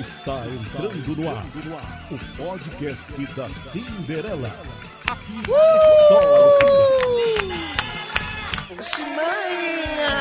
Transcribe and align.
Está 0.00 0.44
entrando 0.46 1.16
no 1.16 1.28
ar 1.28 1.46
o 2.10 2.18
podcast 2.36 3.26
da 3.34 3.48
Cinderela. 3.48 4.52
Manha! 9.16 10.16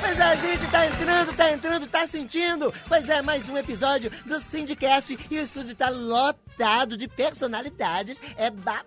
Mas 0.00 0.20
a 0.20 0.34
gente 0.36 0.66
tá 0.70 0.86
entrando, 0.86 1.36
tá 1.36 1.50
entrando, 1.50 1.86
tá 1.88 2.06
sentindo. 2.06 2.72
Pois 2.86 3.08
é, 3.08 3.20
mais 3.20 3.48
um 3.48 3.58
episódio 3.58 4.10
do 4.24 4.38
Syndicast 4.38 5.18
e 5.28 5.38
o 5.38 5.42
estúdio 5.42 5.74
tá 5.74 5.88
lotado 5.88 6.96
de 6.96 7.08
personalidades. 7.08 8.20
É 8.36 8.48
babado. 8.48 8.86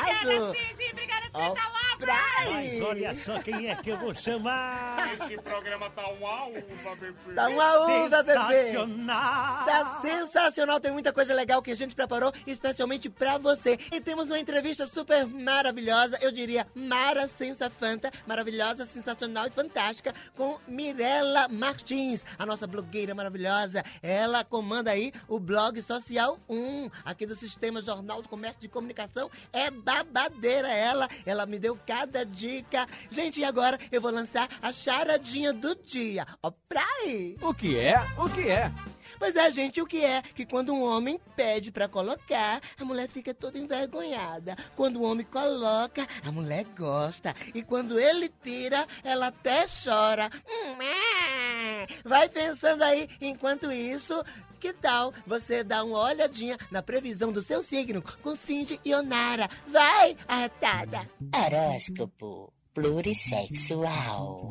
Obrigada, 0.00 0.54
Cid! 0.54 0.92
Obrigada, 0.92 1.26
Ó, 1.34 1.50
Palavra! 1.50 2.52
Mas 2.52 2.80
olha 2.80 3.14
só 3.16 3.40
quem 3.40 3.68
é 3.68 3.74
que 3.74 3.90
eu 3.90 3.96
vou 3.96 4.14
chamar. 4.14 5.01
Esse 5.20 5.36
programa 5.38 5.90
tá 5.90 6.08
uma 6.08 6.46
uva, 6.46 6.96
bebê. 6.96 7.34
Tá 7.34 7.48
uma 7.48 8.04
uva, 8.04 8.22
bebê. 8.22 8.70
Sensacional. 8.70 9.64
Tá 9.64 10.00
sensacional, 10.00 10.80
tem 10.80 10.92
muita 10.92 11.12
coisa 11.12 11.34
legal 11.34 11.62
que 11.62 11.70
a 11.70 11.76
gente 11.76 11.94
preparou 11.94 12.32
especialmente 12.46 13.08
pra 13.10 13.38
você. 13.38 13.78
E 13.92 14.00
temos 14.00 14.30
uma 14.30 14.38
entrevista 14.38 14.86
super 14.86 15.26
maravilhosa, 15.26 16.18
eu 16.20 16.32
diria 16.32 16.66
Mara 16.74 17.28
Sensafanta, 17.28 18.10
maravilhosa, 18.26 18.84
sensacional 18.84 19.46
e 19.46 19.50
fantástica, 19.50 20.14
com 20.34 20.58
Mirella 20.66 21.48
Martins, 21.48 22.24
a 22.38 22.46
nossa 22.46 22.66
blogueira 22.66 23.14
maravilhosa. 23.14 23.84
Ela 24.02 24.44
comanda 24.44 24.90
aí 24.90 25.12
o 25.28 25.38
blog 25.38 25.80
Social 25.82 26.38
1, 26.48 26.90
aqui 27.04 27.26
do 27.26 27.36
Sistema 27.36 27.80
Jornal 27.82 28.22
do 28.22 28.28
Comércio 28.28 28.60
de 28.60 28.68
Comunicação. 28.68 29.30
É 29.52 29.70
babadeira 29.70 30.68
ela, 30.68 31.08
ela 31.26 31.46
me 31.46 31.58
deu 31.58 31.78
cada 31.86 32.24
dica. 32.24 32.86
Gente, 33.10 33.40
e 33.40 33.44
agora 33.44 33.78
eu 33.90 34.00
vou 34.00 34.10
lançar 34.10 34.48
a 34.60 34.72
charadinha 35.02 35.52
do 35.52 35.74
dia. 35.74 36.24
Ó, 36.42 36.52
pra 36.68 36.84
aí! 37.00 37.36
O 37.42 37.52
que 37.52 37.76
é? 37.76 37.96
O 38.16 38.28
que 38.30 38.48
é? 38.48 38.72
Pois 39.18 39.34
é, 39.34 39.50
gente, 39.50 39.80
o 39.80 39.86
que 39.86 40.04
é 40.04 40.22
que 40.22 40.46
quando 40.46 40.72
um 40.72 40.82
homem 40.82 41.20
pede 41.36 41.70
pra 41.70 41.88
colocar, 41.88 42.60
a 42.78 42.84
mulher 42.84 43.08
fica 43.08 43.34
toda 43.34 43.58
envergonhada. 43.58 44.56
Quando 44.74 45.00
o 45.00 45.02
homem 45.02 45.26
coloca, 45.26 46.06
a 46.24 46.32
mulher 46.32 46.64
gosta. 46.76 47.34
E 47.54 47.62
quando 47.62 47.98
ele 47.98 48.28
tira, 48.42 48.86
ela 49.02 49.28
até 49.28 49.66
chora. 49.66 50.30
Hum, 50.48 50.82
é. 50.82 51.86
Vai 52.04 52.28
pensando 52.28 52.82
aí, 52.82 53.08
enquanto 53.20 53.70
isso, 53.72 54.24
que 54.58 54.72
tal 54.72 55.12
você 55.26 55.64
dar 55.64 55.84
uma 55.84 56.00
olhadinha 56.00 56.56
na 56.70 56.82
previsão 56.82 57.32
do 57.32 57.42
seu 57.42 57.62
signo 57.62 58.02
com 58.22 58.34
Cindy 58.34 58.80
e 58.84 58.94
Onara? 58.94 59.48
Vai, 59.68 60.16
arretada! 60.28 61.08
Horóscopo 61.34 62.52
plurissexual. 62.74 64.48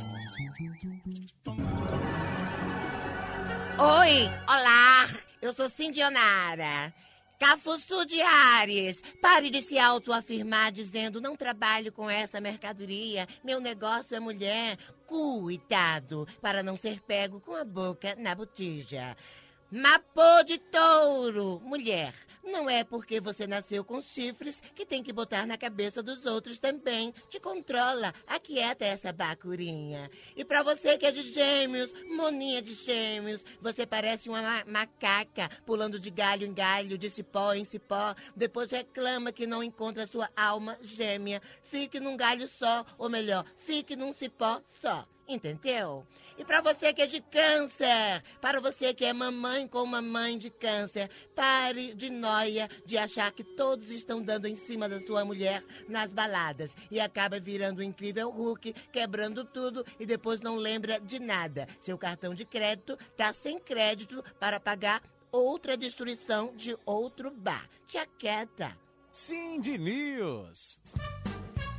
Oi, 3.77 4.29
olá, 4.47 5.09
eu 5.41 5.53
sou 5.53 5.69
Cindy 5.69 6.03
Onara. 6.03 6.93
Cafuçu 7.39 8.05
de 8.05 8.21
Ares, 8.21 9.01
pare 9.19 9.49
de 9.49 9.63
se 9.63 9.79
autoafirmar 9.79 10.71
dizendo 10.71 11.19
não 11.19 11.35
trabalho 11.35 11.91
com 11.91 12.07
essa 12.07 12.39
mercadoria, 12.39 13.27
meu 13.43 13.59
negócio 13.59 14.15
é 14.15 14.19
mulher. 14.19 14.77
Cuidado 15.07 16.27
para 16.39 16.61
não 16.61 16.77
ser 16.77 17.01
pego 17.01 17.39
com 17.41 17.55
a 17.55 17.65
boca 17.65 18.15
na 18.19 18.35
botija. 18.35 19.17
Mapô 19.71 20.43
de 20.45 20.57
touro, 20.57 21.61
mulher. 21.63 22.13
Não 22.43 22.69
é 22.69 22.83
porque 22.83 23.21
você 23.21 23.47
nasceu 23.47 23.85
com 23.85 24.01
chifres 24.01 24.59
que 24.75 24.85
tem 24.85 25.01
que 25.01 25.13
botar 25.13 25.45
na 25.45 25.57
cabeça 25.57 26.01
dos 26.03 26.25
outros 26.25 26.57
também. 26.59 27.13
Te 27.29 27.39
controla, 27.39 28.13
aquieta 28.27 28.83
essa 28.83 29.13
bacurinha. 29.13 30.09
E 30.35 30.43
pra 30.43 30.61
você 30.61 30.97
que 30.97 31.05
é 31.05 31.11
de 31.11 31.21
gêmeos, 31.31 31.93
moninha 32.09 32.61
de 32.61 32.73
gêmeos, 32.73 33.45
você 33.61 33.85
parece 33.85 34.27
uma 34.27 34.41
ma- 34.41 34.65
macaca 34.67 35.49
pulando 35.65 35.99
de 35.99 36.09
galho 36.09 36.45
em 36.45 36.53
galho, 36.53 36.97
de 36.97 37.09
cipó 37.09 37.53
em 37.53 37.63
cipó. 37.63 38.13
Depois 38.35 38.71
reclama 38.71 39.31
que 39.31 39.47
não 39.47 39.63
encontra 39.63 40.05
sua 40.07 40.29
alma 40.35 40.77
gêmea. 40.81 41.41
Fique 41.63 41.99
num 41.99 42.17
galho 42.17 42.47
só, 42.49 42.83
ou 42.97 43.07
melhor, 43.09 43.45
fique 43.55 43.95
num 43.95 44.11
cipó 44.11 44.61
só. 44.81 45.07
Entendeu? 45.31 46.05
E 46.37 46.43
para 46.43 46.59
você 46.59 46.91
que 46.91 47.01
é 47.01 47.07
de 47.07 47.21
câncer, 47.21 48.21
para 48.41 48.59
você 48.59 48.93
que 48.93 49.05
é 49.05 49.13
mamãe 49.13 49.65
com 49.65 49.85
mamãe 49.85 50.37
de 50.37 50.49
câncer, 50.49 51.09
pare 51.33 51.93
de 51.93 52.09
noia 52.09 52.69
de 52.85 52.97
achar 52.97 53.31
que 53.31 53.43
todos 53.43 53.89
estão 53.91 54.21
dando 54.21 54.45
em 54.45 54.57
cima 54.57 54.89
da 54.89 54.99
sua 54.99 55.23
mulher 55.23 55.63
nas 55.87 56.11
baladas 56.11 56.75
e 56.89 56.99
acaba 56.99 57.39
virando 57.39 57.79
um 57.79 57.83
incrível 57.83 58.29
Hulk, 58.29 58.73
quebrando 58.91 59.45
tudo 59.45 59.85
e 59.97 60.05
depois 60.05 60.41
não 60.41 60.55
lembra 60.55 60.99
de 60.99 61.17
nada. 61.17 61.65
Seu 61.79 61.97
cartão 61.97 62.35
de 62.35 62.43
crédito 62.43 62.97
tá 63.15 63.31
sem 63.31 63.57
crédito 63.57 64.21
para 64.37 64.59
pagar 64.59 65.01
outra 65.31 65.77
destruição 65.77 66.53
de 66.57 66.77
outro 66.85 67.31
bar. 67.31 67.69
Te 67.87 67.97
aquieta. 67.97 68.77
Cindy 69.13 69.77
News. 69.77 70.77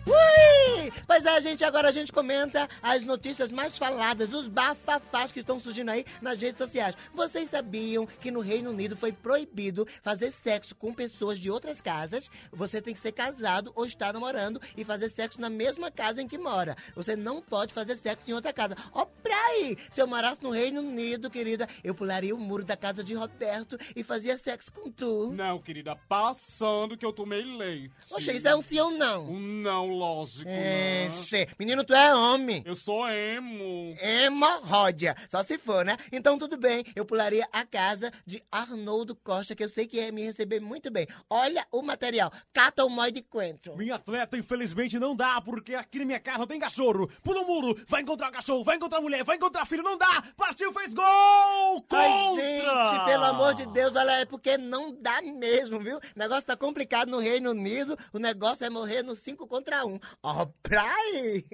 Ui! 0.07 0.93
Pois 1.07 1.25
é, 1.25 1.41
gente, 1.41 1.65
agora 1.65 1.89
a 1.89 1.93
gente 1.93 2.13
comenta 2.13 2.69
as 2.83 3.05
notícias 3.05 3.51
mais 3.51 3.79
faladas, 3.79 4.33
os 4.33 4.49
bafafás 4.49 5.31
que 5.31 5.41
estão 5.41 5.61
surgindo 5.61 5.91
aí 5.91 6.05
nas 6.21 6.41
redes 6.41 6.59
sociais. 6.59 6.97
Vocês 7.15 7.49
sabiam 7.49 8.07
que 8.07 8.31
no 8.31 8.41
Reino 8.41 8.71
Unido 8.71 8.97
foi 8.97 9.13
proibido 9.13 9.87
fazer 10.03 10.33
sexo 10.33 10.75
com 10.75 10.93
pessoas 10.93 11.39
de 11.39 11.51
outras 11.51 11.81
casas? 11.81 12.31
Você 12.53 12.81
tem 12.81 12.95
que 12.95 13.01
ser 13.01 13.13
casado 13.13 13.73
ou 13.75 13.87
estar 13.87 14.13
namorando 14.13 14.61
e 14.77 14.85
fazer 14.85 15.09
sexo 15.09 15.41
na 15.41 15.49
mesma 15.51 15.91
casa 15.91 16.21
em 16.21 16.29
que 16.29 16.39
mora. 16.39 16.77
Você 16.95 17.15
não 17.15 17.41
pode 17.41 17.73
fazer 17.73 17.97
sexo 17.97 18.31
em 18.31 18.35
outra 18.35 18.53
casa. 18.53 18.77
Ó, 18.93 19.05
pra 19.05 19.37
aí! 19.47 19.77
Se 19.91 20.01
eu 20.01 20.07
morasse 20.07 20.43
no 20.43 20.51
Reino 20.51 20.81
Unido, 20.81 21.31
querida, 21.31 21.69
eu 21.85 21.95
pularia 21.95 22.35
o 22.35 22.39
muro 22.39 22.65
da 22.65 22.77
casa 22.77 23.05
de 23.05 23.15
Roberto 23.15 23.79
e 23.95 24.03
fazia 24.03 24.37
sexo 24.37 24.73
com 24.73 24.91
tu. 24.91 25.33
Não, 25.33 25.61
querida, 25.61 25.97
passando 26.09 26.97
que 26.97 27.07
eu 27.07 27.13
tomei 27.13 27.43
leite. 27.45 27.95
Poxa, 28.09 28.33
isso 28.33 28.49
é 28.49 28.57
um 28.57 28.63
sim 28.63 28.81
ou 28.81 28.91
não? 28.91 29.31
Um 29.31 29.41
não, 29.41 29.92
lógico, 29.93 30.49
É, 30.49 31.09
né? 31.09 31.47
Menino, 31.59 31.85
tu 31.85 31.95
é 31.95 32.15
homem. 32.15 32.63
Eu 32.65 32.75
sou 32.75 33.09
emo. 33.09 33.95
Hemorródia, 34.01 35.17
só 35.29 35.43
se 35.43 35.59
for, 35.59 35.85
né? 35.85 35.97
Então 36.11 36.39
tudo 36.39 36.57
bem, 36.57 36.85
eu 36.95 37.05
pularia 37.05 37.47
a 37.53 37.65
casa 37.65 38.13
de 38.27 38.43
Arnoldo 38.51 39.15
Costa, 39.15 39.55
que 39.55 39.63
eu 39.63 39.69
sei 39.69 39.87
que 39.87 39.97
ia 39.99 40.13
me 40.13 40.23
receber 40.23 40.61
muito 40.61 40.91
bem. 40.91 41.07
Olha 41.29 41.67
o 41.71 41.83
material, 41.83 42.33
cata 42.53 42.85
o 42.85 43.11
de 43.11 43.23
coentro. 43.23 43.77
Minha 43.77 43.97
atleta, 43.97 44.37
infelizmente, 44.37 44.99
não 44.99 45.15
dá, 45.17 45.41
porque 45.41 45.75
aqui 45.75 45.99
na 45.99 46.05
minha 46.05 46.21
casa 46.21 46.47
tem 46.47 46.61
cachorro. 46.61 47.09
Pula 47.23 47.41
o 47.41 47.47
muro, 47.47 47.79
vai 47.89 48.03
encontrar 48.03 48.29
o 48.29 48.33
cachorro, 48.33 48.65
vai 48.65 48.77
encontrar 48.77 48.99
a 48.99 49.03
mulher, 49.03 49.25
vai 49.25 49.37
encontrar 49.37 49.67
filho, 49.67 49.83
não 49.83 49.97
dá! 49.97 50.23
Partiu, 50.37 50.73
fez 50.73 50.95
gol! 50.95 51.83
Contra! 51.89 51.99
Ai, 51.99 52.35
gente, 52.35 53.05
pelo 53.05 53.25
amor 53.25 53.55
de 53.55 53.67
Deus, 53.67 53.97
olha, 53.97 54.13
é 54.13 54.25
porque 54.25 54.57
não 54.57 54.95
dá 54.95 55.21
mesmo, 55.23 55.81
viu? 55.81 55.97
O 55.97 56.01
negócio 56.17 56.45
tá 56.45 56.57
complicado 56.57 57.09
no 57.09 57.19
Reino 57.19 57.51
Unido, 57.51 57.99
o 58.13 58.19
negócio 58.19 58.65
é 58.65 58.71
morrer 58.71 59.03
no 59.03 59.15
5 59.15 59.47
contra 59.47 59.82
1. 59.85 59.99
Ó, 60.23 60.47
pra 60.63 60.83
aí! 60.83 61.45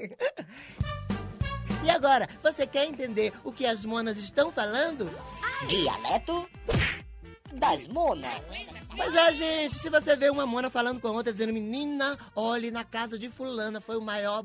E 1.84 1.90
agora, 1.90 2.28
você 2.42 2.66
quer 2.66 2.86
entender 2.86 3.32
o 3.44 3.52
que 3.52 3.64
as 3.64 3.84
monas 3.84 4.18
estão 4.18 4.50
falando? 4.50 5.10
Dialeto 5.68 6.48
das 7.54 7.86
monas. 7.86 8.42
Pois 8.96 9.14
é, 9.14 9.32
gente, 9.32 9.78
se 9.78 9.88
você 9.88 10.16
vê 10.16 10.28
uma 10.28 10.46
mona 10.46 10.68
falando 10.68 11.00
com 11.00 11.08
outra 11.08 11.32
dizendo, 11.32 11.52
menina, 11.52 12.18
olhe 12.34 12.70
na 12.70 12.84
casa 12.84 13.18
de 13.18 13.30
fulana, 13.30 13.80
foi 13.80 13.96
o 13.96 14.02
maior 14.02 14.42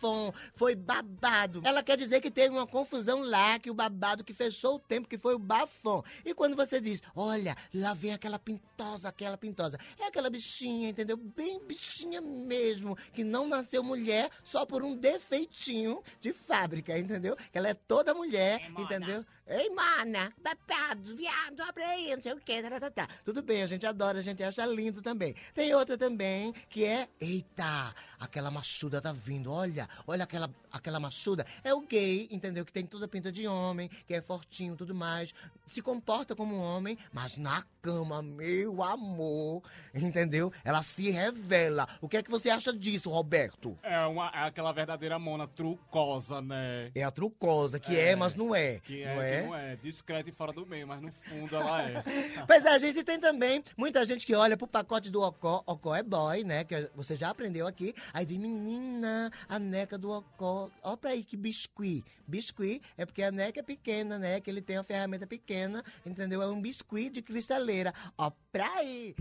bafão, 0.00 0.32
foi 0.54 0.74
babado. 0.74 1.60
Ela 1.64 1.82
quer 1.82 1.96
dizer 1.96 2.20
que 2.20 2.30
teve 2.30 2.54
uma 2.54 2.66
confusão 2.66 3.20
lá, 3.20 3.58
que 3.58 3.70
o 3.70 3.74
babado 3.74 4.24
que 4.24 4.32
fechou 4.32 4.76
o 4.76 4.78
tempo, 4.78 5.08
que 5.08 5.18
foi 5.18 5.34
o 5.34 5.38
bafão. 5.38 6.02
E 6.24 6.34
quando 6.34 6.56
você 6.56 6.80
diz, 6.80 7.02
olha, 7.14 7.56
lá 7.74 7.92
vem 7.92 8.12
aquela 8.12 8.38
pintosa, 8.38 9.08
aquela 9.08 9.36
pintosa, 9.36 9.78
é 9.98 10.06
aquela 10.06 10.30
bichinha, 10.30 10.88
entendeu? 10.88 11.16
Bem 11.16 11.60
bichinha 11.60 12.20
mesmo, 12.20 12.96
que 13.12 13.22
não 13.22 13.46
nasceu 13.46 13.82
mulher 13.82 14.30
só 14.42 14.64
por 14.64 14.82
um 14.82 14.96
defeitinho 14.96 16.02
de 16.20 16.32
fábrica, 16.32 16.98
entendeu? 16.98 17.36
Que 17.52 17.58
ela 17.58 17.68
é 17.68 17.74
toda 17.74 18.14
mulher, 18.14 18.70
entendeu? 18.78 19.24
Ei, 19.52 19.68
mana, 19.70 20.32
babado, 20.40 21.16
viado, 21.16 21.60
abre 21.62 21.82
aí, 21.82 22.14
não 22.14 22.22
sei 22.22 22.32
o 22.32 22.36
que, 22.36 22.62
tá, 22.62 22.78
tá, 22.78 22.88
tá. 22.88 23.08
Tudo 23.24 23.42
bem, 23.42 23.64
a 23.64 23.66
gente 23.66 23.84
adora, 23.84 24.20
a 24.20 24.22
gente 24.22 24.40
acha 24.44 24.64
lindo 24.64 25.02
também. 25.02 25.34
Tem 25.52 25.74
outra 25.74 25.98
também 25.98 26.54
que 26.68 26.84
é, 26.84 27.08
eita, 27.20 27.92
aquela 28.20 28.48
machuda 28.48 29.00
tá 29.00 29.12
vindo, 29.12 29.50
olha, 29.50 29.88
olha 30.06 30.24
aquela, 30.24 30.50
aquela 30.70 31.00
machuda. 31.00 31.46
É 31.62 31.74
o 31.74 31.80
gay, 31.80 32.28
entendeu? 32.30 32.64
Que 32.64 32.72
tem 32.72 32.86
toda 32.86 33.04
a 33.04 33.08
pinta 33.08 33.30
de 33.32 33.46
homem, 33.46 33.88
que 34.06 34.14
é 34.14 34.20
fortinho, 34.20 34.76
tudo 34.76 34.94
mais. 34.94 35.34
Se 35.66 35.80
comporta 35.80 36.34
como 36.34 36.54
um 36.54 36.60
homem, 36.60 36.98
mas 37.12 37.36
na 37.36 37.64
cama, 37.80 38.22
meu 38.22 38.82
amor, 38.82 39.62
entendeu? 39.94 40.52
Ela 40.64 40.82
se 40.82 41.10
revela. 41.10 41.88
O 42.00 42.08
que 42.08 42.16
é 42.16 42.22
que 42.22 42.30
você 42.30 42.50
acha 42.50 42.72
disso, 42.72 43.10
Roberto? 43.10 43.78
É, 43.82 44.04
uma, 44.06 44.30
é 44.34 44.46
aquela 44.46 44.72
verdadeira 44.72 45.18
mona 45.18 45.46
trucosa, 45.46 46.40
né? 46.40 46.90
É 46.94 47.02
a 47.02 47.10
trucosa, 47.10 47.78
que 47.78 47.96
é, 47.96 48.10
É, 48.10 48.16
mas 48.16 48.34
não 48.34 48.54
é. 48.54 48.80
Que 48.80 49.04
não 49.04 49.22
é, 49.22 49.34
é? 49.34 49.40
que 49.42 49.46
não 49.46 49.56
é, 49.56 49.76
discreta 49.76 50.28
e 50.28 50.32
fora 50.32 50.52
do 50.52 50.66
meio, 50.66 50.86
mas 50.86 51.00
no 51.00 51.12
fundo 51.12 51.56
ela 51.56 51.82
é. 51.82 52.02
Pois 52.46 52.64
é, 52.64 52.78
gente, 52.78 53.02
tem 53.04 53.18
também 53.18 53.62
muita 53.76 54.04
gente 54.04 54.26
que 54.26 54.34
olha 54.34 54.56
pro 54.56 54.66
pacote 54.66 55.10
do 55.10 55.22
Ocó. 55.22 55.62
Ocó 55.66 55.94
é 55.94 56.02
boy, 56.02 56.44
né? 56.44 56.64
Que 56.64 56.90
você 56.94 57.16
já 57.16 57.30
aprendeu 57.30 57.66
aqui. 57.66 57.94
Aí 58.12 58.26
diz, 58.26 58.38
menina, 58.38 59.30
a 59.48 59.58
neca 59.80 59.96
do 59.96 60.10
Ocó. 60.10 60.70
Ó 60.82 60.96
pra 60.96 61.10
aí 61.10 61.24
que 61.24 61.36
biscuit. 61.36 62.04
Biscuit 62.26 62.82
é 62.96 63.06
porque 63.06 63.22
a 63.22 63.30
neca 63.30 63.60
é 63.60 63.62
pequena, 63.62 64.18
né? 64.18 64.40
Que 64.40 64.50
ele 64.50 64.60
tem 64.60 64.76
uma 64.76 64.84
ferramenta 64.84 65.26
pequena, 65.26 65.82
entendeu? 66.04 66.42
É 66.42 66.46
um 66.46 66.60
biscuit 66.60 67.10
de 67.10 67.22
cristaleira. 67.22 67.94
Ó 68.16 68.30
pra 68.52 68.70
aí. 68.74 69.14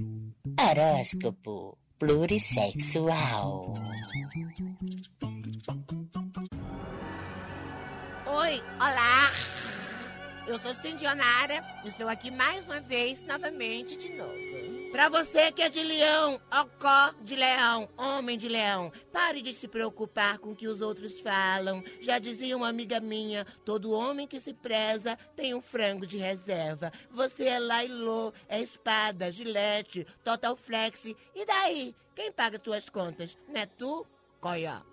Horóscopo 0.59 1.77
plurissexual. 1.97 3.73
Oi, 8.25 8.61
olá! 8.75 9.31
Eu 10.47 10.57
sou 10.57 10.73
Cindy 10.73 11.05
Onara, 11.05 11.63
estou 11.85 12.07
aqui 12.07 12.31
mais 12.31 12.65
uma 12.65 12.79
vez, 12.79 13.21
novamente, 13.21 13.95
de 13.95 14.09
novo. 14.13 14.78
Pra 14.91 15.07
você 15.07 15.51
que 15.51 15.61
é 15.61 15.69
de 15.69 15.83
leão, 15.83 16.41
ocó 16.51 17.13
de 17.21 17.35
leão, 17.35 17.87
homem 17.95 18.37
de 18.37 18.49
leão, 18.49 18.91
pare 19.13 19.41
de 19.41 19.53
se 19.53 19.67
preocupar 19.67 20.39
com 20.39 20.49
o 20.49 20.55
que 20.55 20.67
os 20.67 20.81
outros 20.81 21.21
falam. 21.21 21.83
Já 22.01 22.17
dizia 22.17 22.57
uma 22.57 22.67
amiga 22.67 22.99
minha, 22.99 23.45
todo 23.63 23.91
homem 23.91 24.27
que 24.27 24.39
se 24.39 24.51
preza 24.51 25.17
tem 25.35 25.53
um 25.53 25.61
frango 25.61 26.07
de 26.07 26.17
reserva. 26.17 26.91
Você 27.11 27.45
é 27.45 27.59
Lailô, 27.59 28.33
é 28.47 28.61
espada, 28.61 29.31
gilete, 29.31 30.07
total 30.23 30.55
flex. 30.55 31.05
E 31.05 31.45
daí? 31.45 31.95
Quem 32.15 32.31
paga 32.31 32.57
tuas 32.57 32.89
contas? 32.89 33.37
Não 33.47 33.61
é 33.61 33.65
tu? 33.65 34.05
Coió. 34.41 34.88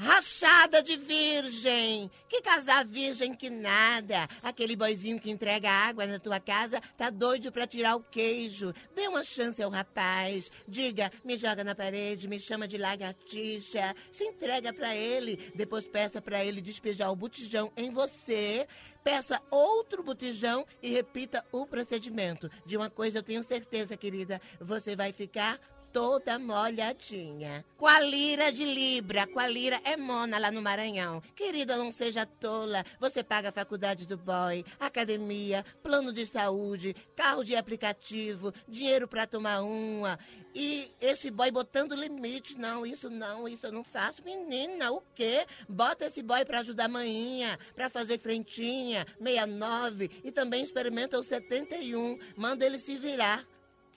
Rachada 0.00 0.80
de 0.80 0.96
virgem! 0.96 2.08
Que 2.28 2.40
casar 2.40 2.86
virgem 2.86 3.34
que 3.34 3.50
nada! 3.50 4.28
Aquele 4.40 4.76
boizinho 4.76 5.18
que 5.18 5.28
entrega 5.28 5.68
água 5.68 6.06
na 6.06 6.20
tua 6.20 6.38
casa 6.38 6.80
tá 6.96 7.10
doido 7.10 7.50
pra 7.50 7.66
tirar 7.66 7.96
o 7.96 8.04
queijo. 8.04 8.72
Dê 8.94 9.08
uma 9.08 9.24
chance 9.24 9.60
ao 9.60 9.68
rapaz. 9.68 10.52
Diga, 10.68 11.10
me 11.24 11.36
joga 11.36 11.64
na 11.64 11.74
parede, 11.74 12.28
me 12.28 12.38
chama 12.38 12.68
de 12.68 12.78
lagartixa. 12.78 13.92
Se 14.12 14.22
entrega 14.22 14.72
pra 14.72 14.94
ele. 14.94 15.50
Depois 15.56 15.84
peça 15.84 16.22
pra 16.22 16.44
ele 16.44 16.60
despejar 16.60 17.10
o 17.10 17.16
botijão 17.16 17.72
em 17.76 17.90
você. 17.90 18.68
Peça 19.02 19.42
outro 19.50 20.04
botijão 20.04 20.64
e 20.80 20.90
repita 20.90 21.44
o 21.50 21.66
procedimento. 21.66 22.48
De 22.64 22.76
uma 22.76 22.88
coisa 22.88 23.18
eu 23.18 23.22
tenho 23.24 23.42
certeza, 23.42 23.96
querida. 23.96 24.40
Você 24.60 24.94
vai 24.94 25.12
ficar 25.12 25.58
toda 25.92 26.38
molhadinha. 26.38 27.64
Com 27.76 27.86
a 27.86 28.00
lira 28.00 28.50
de 28.52 28.64
Libra, 28.64 29.26
com 29.26 29.38
a 29.38 29.46
lira 29.46 29.80
é 29.84 29.96
mona 29.96 30.38
lá 30.38 30.50
no 30.50 30.62
Maranhão. 30.62 31.22
Querida, 31.34 31.76
não 31.76 31.90
seja 31.90 32.26
tola. 32.26 32.84
Você 33.00 33.22
paga 33.22 33.48
a 33.48 33.52
faculdade 33.52 34.06
do 34.06 34.16
boy, 34.16 34.64
academia, 34.78 35.64
plano 35.82 36.12
de 36.12 36.26
saúde, 36.26 36.94
carro 37.14 37.44
de 37.44 37.56
aplicativo, 37.56 38.52
dinheiro 38.66 39.08
pra 39.08 39.26
tomar 39.26 39.62
uma. 39.62 40.18
E 40.54 40.90
esse 41.00 41.30
boy 41.30 41.50
botando 41.50 41.94
limite. 41.94 42.58
Não, 42.58 42.84
isso 42.84 43.08
não, 43.10 43.48
isso 43.48 43.66
eu 43.66 43.72
não 43.72 43.84
faço. 43.84 44.22
Menina, 44.24 44.90
o 44.90 45.02
quê? 45.14 45.46
Bota 45.68 46.06
esse 46.06 46.22
boy 46.22 46.44
pra 46.44 46.60
ajudar 46.60 46.88
manhinha, 46.88 47.58
pra 47.74 47.90
fazer 47.90 48.18
frentinha, 48.18 49.06
69. 49.22 50.10
E 50.24 50.32
também 50.32 50.62
experimenta 50.62 51.18
o 51.18 51.22
71. 51.22 52.18
Manda 52.36 52.66
ele 52.66 52.78
se 52.78 52.96
virar. 52.96 53.46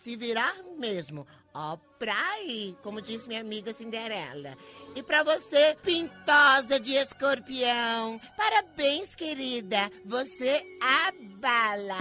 Se 0.04 0.16
virar 0.16 0.56
mesmo. 0.80 1.28
Ó, 1.54 1.78
pra 2.00 2.20
aí, 2.32 2.76
como 2.82 3.04
disse 3.04 3.28
minha 3.28 3.42
amiga 3.42 3.72
Cinderela. 3.72 4.58
E 4.96 5.04
pra 5.04 5.22
você, 5.22 5.78
pintosa 5.84 6.80
de 6.80 6.96
escorpião, 6.96 8.20
parabéns, 8.36 9.14
querida. 9.14 9.92
Você 10.04 10.66
abala. 10.82 12.00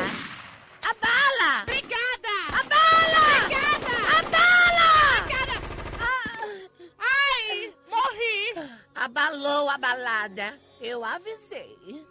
Abala! 0.83 1.63
Obrigada! 1.65 2.37
Abala! 2.59 3.23
Obrigada! 3.37 3.93
Abala! 4.19 4.91
Obrigada! 5.19 5.57
Ai, 6.99 7.75
morri! 7.91 8.81
Abalou 8.95 9.69
a 9.69 9.77
balada. 9.77 10.59
Eu 10.81 11.05
avisei. 11.05 12.07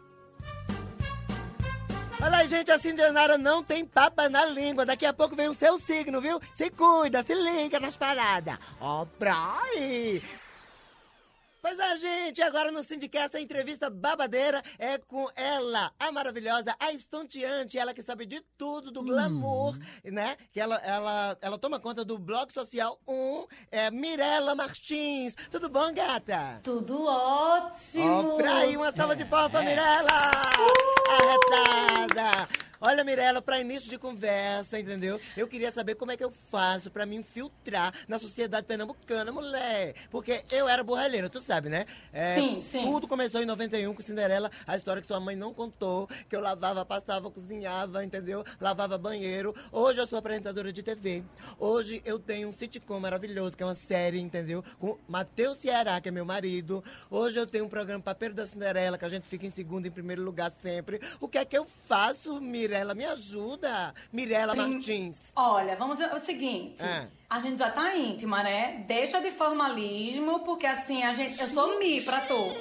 Olha 2.21 2.39
aí, 2.39 2.50
gente, 2.50 2.69
a 2.69 2.77
Cindianara 2.77 3.38
não 3.38 3.63
tem 3.63 3.86
papa 3.86 4.27
na 4.27 4.45
língua. 4.45 4.86
Daqui 4.86 5.06
a 5.06 5.13
pouco 5.13 5.38
vem 5.38 5.48
o 5.48 5.54
seu 5.54 5.80
signo, 5.80 6.19
viu? 6.19 6.42
Se 6.54 6.69
cuida, 6.69 7.24
se 7.24 7.33
liga 7.33 7.80
nas 7.80 7.95
paradas. 7.95 8.60
Ó, 8.81 9.06
aí. 9.21 10.21
Pois 11.62 11.78
é, 11.78 11.98
gente, 11.98 12.42
agora 12.42 12.72
no 12.72 12.82
Sindicast 12.84 13.36
a 13.36 13.42
entrevista 13.42 13.90
babadeira 13.90 14.64
é 14.78 14.98
com 14.98 15.28
ela, 15.36 15.92
a 16.00 16.12
maravilhosa, 16.12 16.74
a 16.80 16.94
estonteante, 16.94 17.78
ela 17.78 17.94
que 17.94 18.02
sabe 18.02 18.26
de 18.26 18.42
tudo, 18.58 18.92
do 18.92 19.04
glamour, 19.04 19.78
né? 20.04 20.38
Que 20.52 20.62
ela, 20.62 20.78
ela, 20.78 21.38
ela 21.42 21.58
toma 21.58 21.80
conta 21.80 22.06
do 22.06 22.18
blog 22.18 22.52
social 22.54 22.98
1, 23.06 23.46
é 23.72 23.92
Mirella 23.92 24.56
Martins. 24.56 25.36
Tudo 25.52 25.68
bom, 25.68 25.94
gata? 25.94 26.62
Tudo 26.64 27.06
ótimo! 27.06 28.36
Ó, 28.36 28.38
pra 28.38 28.60
aí, 28.60 28.78
uma 28.78 28.92
salva 28.94 29.16
de 29.16 29.26
palmas 29.26 29.52
pra 29.52 29.62
Mirella! 29.62 30.32
Arretada! 31.10 32.69
Olha, 32.81 33.04
Mirella, 33.04 33.42
pra 33.42 33.60
início 33.60 33.90
de 33.90 33.98
conversa, 33.98 34.80
entendeu? 34.80 35.20
Eu 35.36 35.50
queria 35.50 35.70
saber 35.70 35.96
como 35.96 36.14
é 36.14 36.18
que 36.18 36.24
eu 36.24 36.31
faço 36.31 36.90
pra 36.90 37.06
me 37.06 37.18
infiltrar 37.18 37.94
na 38.08 38.18
sociedade 38.18 38.66
pernambucana, 38.66 39.34
mulher. 39.34 39.96
Porque 40.10 40.46
eu 40.50 40.66
era 40.66 40.81
borralheira, 40.81 41.30
tu 41.30 41.42
sabe, 41.42 41.68
né? 41.68 41.86
É, 42.14 42.36
Sim, 42.36 42.62
sim. 42.62 42.84
Tudo 42.84 43.06
começou 43.06 43.42
em 43.42 43.46
91 43.46 43.94
com 43.94 44.02
Cinderela, 44.02 44.50
a 44.66 44.78
história 44.78 45.02
que 45.02 45.08
sua 45.10 45.20
mãe 45.20 45.36
não 45.36 45.54
contou, 45.54 46.08
que 46.30 46.34
eu 46.34 46.40
lavava, 46.40 46.86
passava, 46.86 47.30
cozinhava, 47.30 48.02
entendeu? 48.06 48.46
Lavava 48.62 48.98
banheiro. 48.98 49.54
Hoje 49.74 50.00
eu 50.00 50.08
sou 50.08 50.18
apresentadora 50.18 50.72
de 50.72 50.82
TV. 50.82 51.22
Hoje 51.60 52.02
eu 52.06 52.18
tenho 52.18 52.48
um 52.48 52.52
sitcom 52.54 52.98
maravilhoso, 52.98 53.58
que 53.58 53.64
é 53.64 53.66
uma 53.66 53.75
série, 53.75 54.22
entendeu? 54.22 54.64
Com 54.80 54.98
Matheus 55.06 55.58
Ceará, 55.58 56.00
que 56.00 56.08
é 56.08 56.12
meu 56.14 56.24
marido. 56.24 56.82
Hoje 57.12 57.38
eu 57.38 57.46
tenho 57.46 57.66
um 57.66 57.70
programa 57.70 58.02
Papeiro 58.02 58.34
da 58.34 58.46
Cinderela, 58.46 58.98
que 58.98 59.04
a 59.04 59.10
gente 59.10 59.28
fica 59.28 59.46
em 59.46 59.50
segundo, 59.50 59.86
em 59.86 59.92
primeiro 59.92 60.22
lugar 60.24 60.54
sempre. 60.62 61.02
O 61.20 61.28
que 61.28 61.38
é 61.38 61.44
que 61.44 61.58
eu 61.58 61.66
faço, 61.66 62.40
Mirella? 62.40 62.69
Me 62.95 63.06
ajuda. 63.06 63.94
Mirella 64.12 64.54
Prim- 64.56 64.74
Martins. 64.75 65.21
Olha, 65.36 65.75
vamos 65.75 65.98
ver 66.00 66.13
o 66.13 66.19
seguinte. 66.19 66.81
É. 66.83 67.07
A 67.30 67.39
gente 67.39 67.60
já 67.60 67.69
tá 67.69 67.95
íntima, 67.95 68.42
né? 68.44 68.83
Deixa 68.88 69.19
de 69.21 69.31
formalismo, 69.31 70.39
porque 70.42 70.66
assim, 70.66 71.04
a 71.04 71.13
gente. 71.13 71.39
Eu 71.39 71.48
sou 71.48 71.77
mi 71.80 72.01
pra 72.01 72.21
tu. 72.21 72.54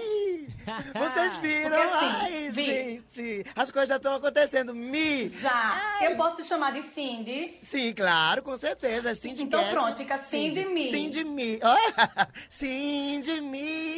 Vocês 0.95 1.39
viram? 1.41 1.71
Porque 1.71 1.89
assim, 1.95 2.07
Ai, 2.21 2.51
vi. 2.51 2.65
gente. 2.65 3.47
As 3.57 3.71
coisas 3.71 3.89
já 3.89 3.97
estão 3.97 4.15
acontecendo. 4.17 4.75
Mi. 4.75 5.27
Já. 5.29 5.99
Eu 6.03 6.17
posso 6.17 6.37
te 6.37 6.45
chamar 6.45 6.73
de 6.73 6.83
Cindy. 6.83 7.59
Sim, 7.71 7.95
claro, 7.95 8.43
com 8.43 8.55
certeza. 8.59 9.15
Cindy 9.15 9.45
Então 9.45 9.61
Cat. 9.61 9.73
pronto, 9.73 9.97
fica 9.97 10.19
Cindy 10.19 10.67
Me. 10.67 10.91
Cindy 10.91 11.25
Me. 11.25 11.59
Olha. 11.63 12.29
Cindy 12.51 13.41
Me. 13.41 13.98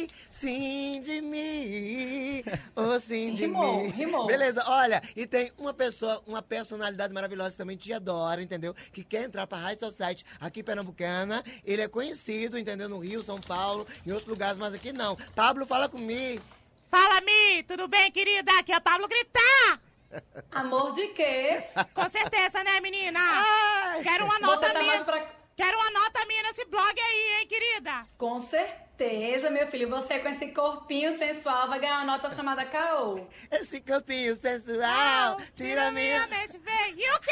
Ô, 2.75 2.99
Cindy 2.99 3.41
Rimou, 3.41 3.89
rimou. 3.89 4.27
Beleza, 4.27 4.63
olha. 4.67 5.01
E 5.15 5.25
tem 5.25 5.51
uma 5.57 5.73
pessoa, 5.73 6.21
uma 6.25 6.41
personalidade 6.41 7.13
maravilhosa 7.13 7.51
que 7.51 7.57
também 7.57 7.77
te 7.77 7.91
adora, 7.93 8.41
entendeu? 8.41 8.73
Que 8.91 9.03
quer 9.03 9.23
entrar 9.23 9.47
pra 9.47 9.57
High 9.57 9.77
Society 9.77 10.25
aqui 10.39 10.61
em 10.61 10.63
Pernambucana. 10.63 11.43
Ele 11.63 11.81
é 11.81 11.87
conhecido, 11.87 12.57
entendeu? 12.57 12.89
No 12.89 12.99
Rio, 12.99 13.21
São 13.21 13.37
Paulo, 13.37 13.87
em 14.05 14.11
outros 14.11 14.29
lugares, 14.29 14.57
mas 14.57 14.73
aqui 14.73 14.91
não. 14.91 15.15
Pablo, 15.35 15.65
fala 15.65 15.87
comigo. 15.89 16.43
Fala, 16.89 17.21
Mi! 17.21 17.63
Tudo 17.63 17.87
bem, 17.87 18.11
querida? 18.11 18.51
Aqui 18.59 18.73
é 18.73 18.77
o 18.77 18.81
Pablo 18.81 19.07
Gritar! 19.07 19.79
Amor 20.51 20.91
de 20.91 21.07
quê? 21.09 21.63
Com 21.93 22.09
certeza, 22.09 22.63
né, 22.63 22.79
menina? 22.81 23.19
Ai. 23.21 24.03
Quero 24.03 24.25
uma 24.25 24.39
nota 24.39 24.71
tá 24.71 24.79
minha. 24.79 25.03
pra. 25.03 25.25
Quero 25.55 25.77
uma 25.77 25.91
nota 25.91 26.25
minha 26.25 26.43
nesse 26.43 26.65
blog 26.65 26.99
aí, 26.99 27.39
hein, 27.39 27.47
querida? 27.47 28.05
Com 28.17 28.39
certeza, 28.39 28.90
meu 28.99 29.67
filho. 29.67 29.89
Você 29.89 30.19
com 30.19 30.29
esse 30.29 30.47
corpinho 30.49 31.11
sensual 31.13 31.67
vai 31.67 31.79
ganhar 31.79 31.97
uma 31.97 32.05
nota 32.05 32.29
chamada 32.29 32.65
Caô. 32.65 33.25
Esse 33.49 33.79
campinho 33.81 34.35
sensual, 34.35 35.37
tira 35.55 35.91
minha... 35.91 36.27
mente, 36.27 36.57
vem. 36.59 36.93
E 36.95 37.09
o 37.09 37.19
quê? 37.19 37.31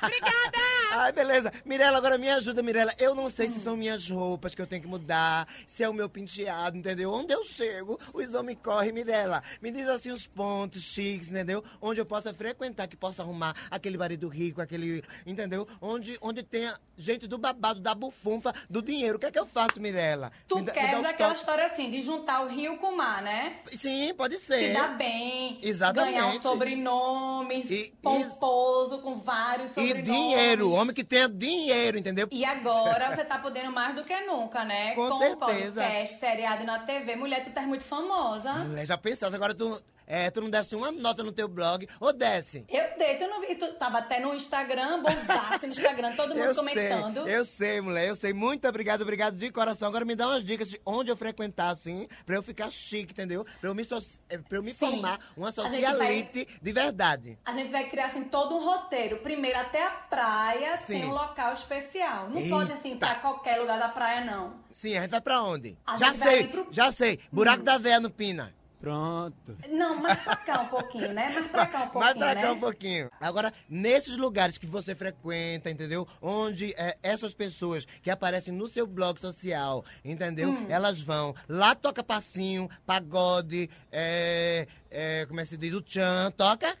Obrigada! 0.02 0.58
Ai, 0.92 1.12
beleza. 1.12 1.52
Mirella, 1.64 1.98
agora 1.98 2.16
me 2.16 2.28
ajuda, 2.30 2.62
Mirella. 2.62 2.94
Eu 2.98 3.14
não 3.14 3.28
sei 3.28 3.48
se 3.48 3.60
são 3.60 3.76
minhas 3.76 4.08
roupas 4.08 4.54
que 4.54 4.62
eu 4.62 4.66
tenho 4.66 4.82
que 4.82 4.88
mudar, 4.88 5.48
se 5.66 5.82
é 5.82 5.88
o 5.88 5.92
meu 5.94 6.08
penteado, 6.08 6.76
entendeu? 6.76 7.12
Onde 7.12 7.32
eu 7.32 7.44
chego, 7.44 7.98
o 8.12 8.20
exame 8.20 8.50
me 8.50 8.56
corre, 8.56 8.90
Mirella. 8.90 9.42
Me 9.60 9.70
diz 9.70 9.88
assim 9.88 10.10
os 10.10 10.26
pontos 10.26 10.82
chiques, 10.82 11.28
entendeu? 11.28 11.62
Onde 11.80 12.00
eu 12.00 12.06
possa 12.06 12.32
frequentar, 12.32 12.88
que 12.88 12.96
possa 12.96 13.22
arrumar 13.22 13.54
aquele 13.70 13.96
marido 13.98 14.28
rico, 14.28 14.60
aquele, 14.60 15.04
entendeu? 15.26 15.66
Onde, 15.80 16.16
onde 16.20 16.42
tenha 16.42 16.78
gente 16.96 17.26
do 17.26 17.38
babado, 17.38 17.80
da 17.80 17.94
bufunfa, 17.94 18.52
do 18.68 18.82
dinheiro. 18.82 19.16
O 19.16 19.20
que 19.20 19.26
é 19.26 19.30
que 19.30 19.38
eu 19.38 19.46
faço, 19.46 19.80
Mirella? 19.80 20.32
Tu 20.48 20.56
Me 20.56 20.62
dá- 20.62 20.72
dá 21.02 21.12
queres 21.12 21.12
uns 21.12 21.14
aquela 21.14 21.34
história 21.34 21.64
assim, 21.66 21.90
de 21.90 22.02
juntar 22.02 22.42
o 22.42 22.48
rio 22.48 22.76
com 22.78 22.88
o 22.88 22.96
mar, 22.96 23.22
né? 23.22 23.56
Sim, 23.78 24.12
pode 24.14 24.38
Se 24.38 24.46
ser. 24.46 24.72
dar 24.74 24.96
bem, 24.96 25.58
Exatamente. 25.62 26.12
ganhar 26.14 26.26
um 26.28 26.40
sobrenome 26.40 27.60
E- 27.62 27.92
pomposo, 28.02 29.00
com 29.00 29.16
vários 29.16 29.70
E 29.70 29.74
sobrenomes. 29.74 30.04
dinheiro, 30.04 30.72
homem 30.72 30.94
que 30.94 31.04
tenha 31.04 31.28
dinheiro, 31.28 31.98
entendeu? 31.98 32.28
E 32.30 32.44
agora 32.44 33.14
você 33.14 33.24
tá 33.24 33.38
podendo 33.38 33.70
mais 33.72 33.94
do 33.94 34.04
que 34.04 34.18
nunca, 34.22 34.64
né? 34.64 34.94
Com 34.94 35.08
Com 35.10 35.18
certeza. 35.18 35.80
podcast, 35.82 36.16
seriado 36.18 36.64
na 36.64 36.78
TV. 36.80 37.16
Mulher, 37.16 37.42
tu 37.42 37.50
tá 37.50 37.62
muito 37.62 37.84
famosa. 37.84 38.52
Mulher, 38.54 38.86
já 38.86 38.96
pensasse, 38.98 39.34
agora 39.34 39.54
tu. 39.54 39.80
É, 40.12 40.28
tu 40.28 40.40
não 40.40 40.50
desse 40.50 40.74
uma 40.74 40.90
nota 40.90 41.22
no 41.22 41.30
teu 41.30 41.46
blog, 41.46 41.86
ou 42.00 42.12
desce? 42.12 42.64
Eu 42.68 42.98
dei, 42.98 43.14
tu 43.14 43.28
não 43.28 43.40
vi. 43.40 43.54
Tu 43.54 43.72
tava 43.74 43.98
até 43.98 44.18
no 44.18 44.34
Instagram, 44.34 45.02
bombaço 45.02 45.66
no 45.66 45.72
Instagram, 45.72 46.16
todo 46.16 46.30
mundo 46.34 46.40
Eu 46.46 46.54
comentando. 46.54 47.22
sei, 47.24 47.36
eu 47.36 47.44
sei, 47.44 47.80
mulher, 47.80 48.08
eu 48.08 48.16
sei. 48.16 48.32
Muito 48.32 48.66
obrigado, 48.66 49.02
obrigado 49.02 49.36
de 49.36 49.52
coração. 49.52 49.86
Agora 49.86 50.04
me 50.04 50.16
dá 50.16 50.26
umas 50.26 50.42
dicas 50.42 50.66
de 50.68 50.80
onde 50.84 51.12
eu 51.12 51.16
frequentar, 51.16 51.70
assim, 51.70 52.08
pra 52.26 52.34
eu 52.34 52.42
ficar 52.42 52.72
chique, 52.72 53.12
entendeu? 53.12 53.46
Pra 53.60 53.70
eu 53.70 53.74
me, 53.74 53.84
so- 53.84 54.04
eh, 54.28 54.38
pra 54.38 54.58
eu 54.58 54.64
me 54.64 54.72
Sim. 54.72 54.78
formar 54.78 55.20
uma 55.36 55.52
gente 55.52 55.60
vai- 55.62 55.70
socialite 55.80 56.48
de 56.60 56.72
verdade. 56.72 57.38
A 57.44 57.52
gente 57.52 57.70
vai 57.70 57.88
criar 57.88 58.06
assim 58.06 58.24
todo 58.24 58.56
um 58.56 58.64
roteiro. 58.64 59.18
Primeiro 59.18 59.60
até 59.60 59.86
a 59.86 59.90
praia 59.90 60.76
Sim. 60.78 60.86
tem 60.94 61.04
um 61.04 61.12
local 61.12 61.52
especial. 61.52 62.28
Não 62.28 62.38
Eita. 62.40 62.50
pode 62.56 62.72
assim 62.72 62.96
pra 62.96 63.14
qualquer 63.14 63.60
lugar 63.60 63.78
da 63.78 63.88
praia 63.88 64.24
não. 64.24 64.54
Sim, 64.72 64.96
a 64.96 65.02
gente 65.02 65.10
vai 65.10 65.20
pra 65.20 65.40
onde? 65.42 65.78
A 65.86 65.96
já 65.96 66.12
sei, 66.14 66.48
pro- 66.48 66.66
já 66.72 66.90
sei. 66.90 67.20
Buraco 67.30 67.62
da 67.62 67.78
véia 67.78 68.00
no 68.00 68.10
Pina. 68.10 68.52
Pronto. 68.80 69.56
Não, 69.68 70.00
mais 70.00 70.18
pra 70.20 70.36
cá 70.36 70.60
um 70.62 70.68
pouquinho, 70.68 71.12
né? 71.12 71.28
Mais 71.28 71.50
pra 71.50 71.66
cá 71.66 71.78
um 71.84 71.88
pouquinho, 71.90 72.00
Mais 72.00 72.14
pra 72.16 72.34
cá 72.34 72.40
né? 72.40 72.50
um 72.50 72.58
pouquinho. 72.60 73.10
Agora, 73.20 73.52
nesses 73.68 74.16
lugares 74.16 74.56
que 74.56 74.66
você 74.66 74.94
frequenta, 74.94 75.68
entendeu? 75.70 76.08
Onde 76.20 76.72
é, 76.78 76.96
essas 77.02 77.34
pessoas 77.34 77.84
que 78.02 78.10
aparecem 78.10 78.54
no 78.54 78.66
seu 78.68 78.86
blog 78.86 79.20
social, 79.20 79.84
entendeu? 80.02 80.48
Hum. 80.50 80.66
Elas 80.70 80.98
vão. 81.00 81.34
Lá 81.46 81.74
toca 81.74 82.02
passinho, 82.02 82.70
pagode, 82.86 83.68
é, 83.92 84.66
é, 84.90 85.26
como 85.26 85.40
é 85.40 85.42
que 85.42 85.50
se 85.50 85.56
diz? 85.58 85.74
O 85.74 85.82
tchan, 85.82 86.32
toca? 86.36 86.74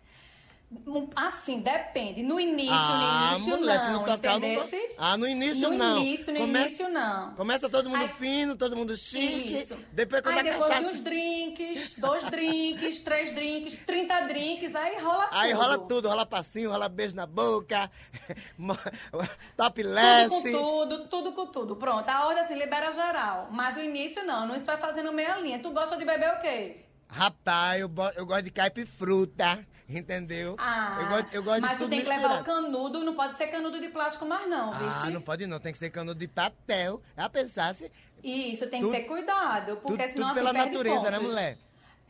Assim, 1.16 1.58
depende. 1.58 2.22
No 2.22 2.38
início, 2.38 2.72
ah, 2.72 3.32
no 3.32 3.38
início 3.38 3.56
mulher, 3.58 3.90
não, 3.90 4.06
não 4.06 4.14
entendesse? 4.14 4.94
Ah, 4.96 5.16
no 5.16 5.26
início 5.26 5.68
no 5.68 5.76
não. 5.76 5.98
início, 5.98 6.32
no 6.32 6.40
Come- 6.40 6.60
início 6.60 6.88
não. 6.88 7.34
Começa 7.34 7.68
todo 7.68 7.90
mundo 7.90 8.02
Aí- 8.02 8.08
fino, 8.10 8.56
todo 8.56 8.76
mundo 8.76 8.96
chique. 8.96 9.52
Isso. 9.54 9.76
Depois 9.92 10.22
quando 10.22 10.38
aí 10.38 10.40
a 10.40 10.52
depois 10.52 10.64
de 10.70 10.70
cachaça... 10.76 10.92
uns 10.94 11.00
drinks, 11.00 11.94
dois 11.98 12.24
drinks, 12.30 12.98
três 13.00 13.34
drinks, 13.34 13.78
30 13.78 14.20
drinks, 14.28 14.76
aí 14.76 15.00
rola 15.00 15.26
tudo. 15.26 15.40
Aí 15.40 15.52
rola 15.52 15.78
tudo, 15.78 16.08
rola 16.08 16.24
passinho, 16.24 16.70
rola 16.70 16.88
beijo 16.88 17.16
na 17.16 17.26
boca, 17.26 17.90
top 19.56 19.82
Tudo 19.82 20.28
com 20.28 20.42
tudo, 20.52 21.08
tudo 21.08 21.32
com 21.32 21.46
tudo. 21.46 21.76
Pronto, 21.76 22.08
a 22.08 22.26
ordem 22.26 22.44
assim, 22.44 22.54
libera 22.54 22.92
geral. 22.92 23.48
Mas 23.50 23.76
o 23.76 23.80
início 23.80 24.24
não, 24.24 24.46
não 24.46 24.54
isso 24.54 24.66
vai 24.66 24.76
fazendo 24.76 25.12
meia 25.12 25.36
linha. 25.38 25.58
Tu 25.58 25.68
gosta 25.72 25.96
de 25.96 26.04
beber 26.04 26.32
o 26.34 26.40
quê? 26.40 26.84
Rapaz, 27.08 27.80
eu, 27.80 27.90
eu 28.14 28.24
gosto 28.24 28.44
de 28.44 28.52
caipifruta, 28.52 29.66
entendeu? 29.98 30.56
Ah, 30.58 30.98
eu 31.00 31.08
gosto, 31.08 31.34
eu 31.34 31.42
gosto 31.42 31.60
mas 31.62 31.70
de 31.72 31.76
tu 31.76 31.80
tudo 31.80 31.90
tem 31.90 32.02
que 32.02 32.08
levar 32.08 32.26
o 32.26 32.36
misturado. 32.38 32.44
canudo, 32.64 33.04
não 33.04 33.14
pode 33.14 33.36
ser 33.36 33.46
canudo 33.48 33.80
de 33.80 33.88
plástico 33.88 34.24
mais 34.26 34.48
não, 34.48 34.72
viu? 34.72 34.88
Ah, 34.88 35.10
não 35.10 35.20
pode 35.20 35.46
não, 35.46 35.58
tem 35.58 35.72
que 35.72 35.78
ser 35.78 35.90
canudo 35.90 36.18
de 36.18 36.28
papel. 36.28 37.02
Já 37.16 37.28
pensasse, 37.28 37.90
Isso, 38.22 38.66
tem 38.66 38.80
Tudo- 38.82 38.92
que 38.92 39.00
ter 39.00 39.06
cuidado, 39.06 39.76
porque 39.78 40.02
tudo, 40.02 40.12
senão 40.12 40.28
tudo 40.28 40.38
assim, 40.46 40.52
pela 40.52 40.52
natureza, 40.52 41.10
né, 41.10 41.18
pontos. 41.18 41.34
mulher? 41.34 41.58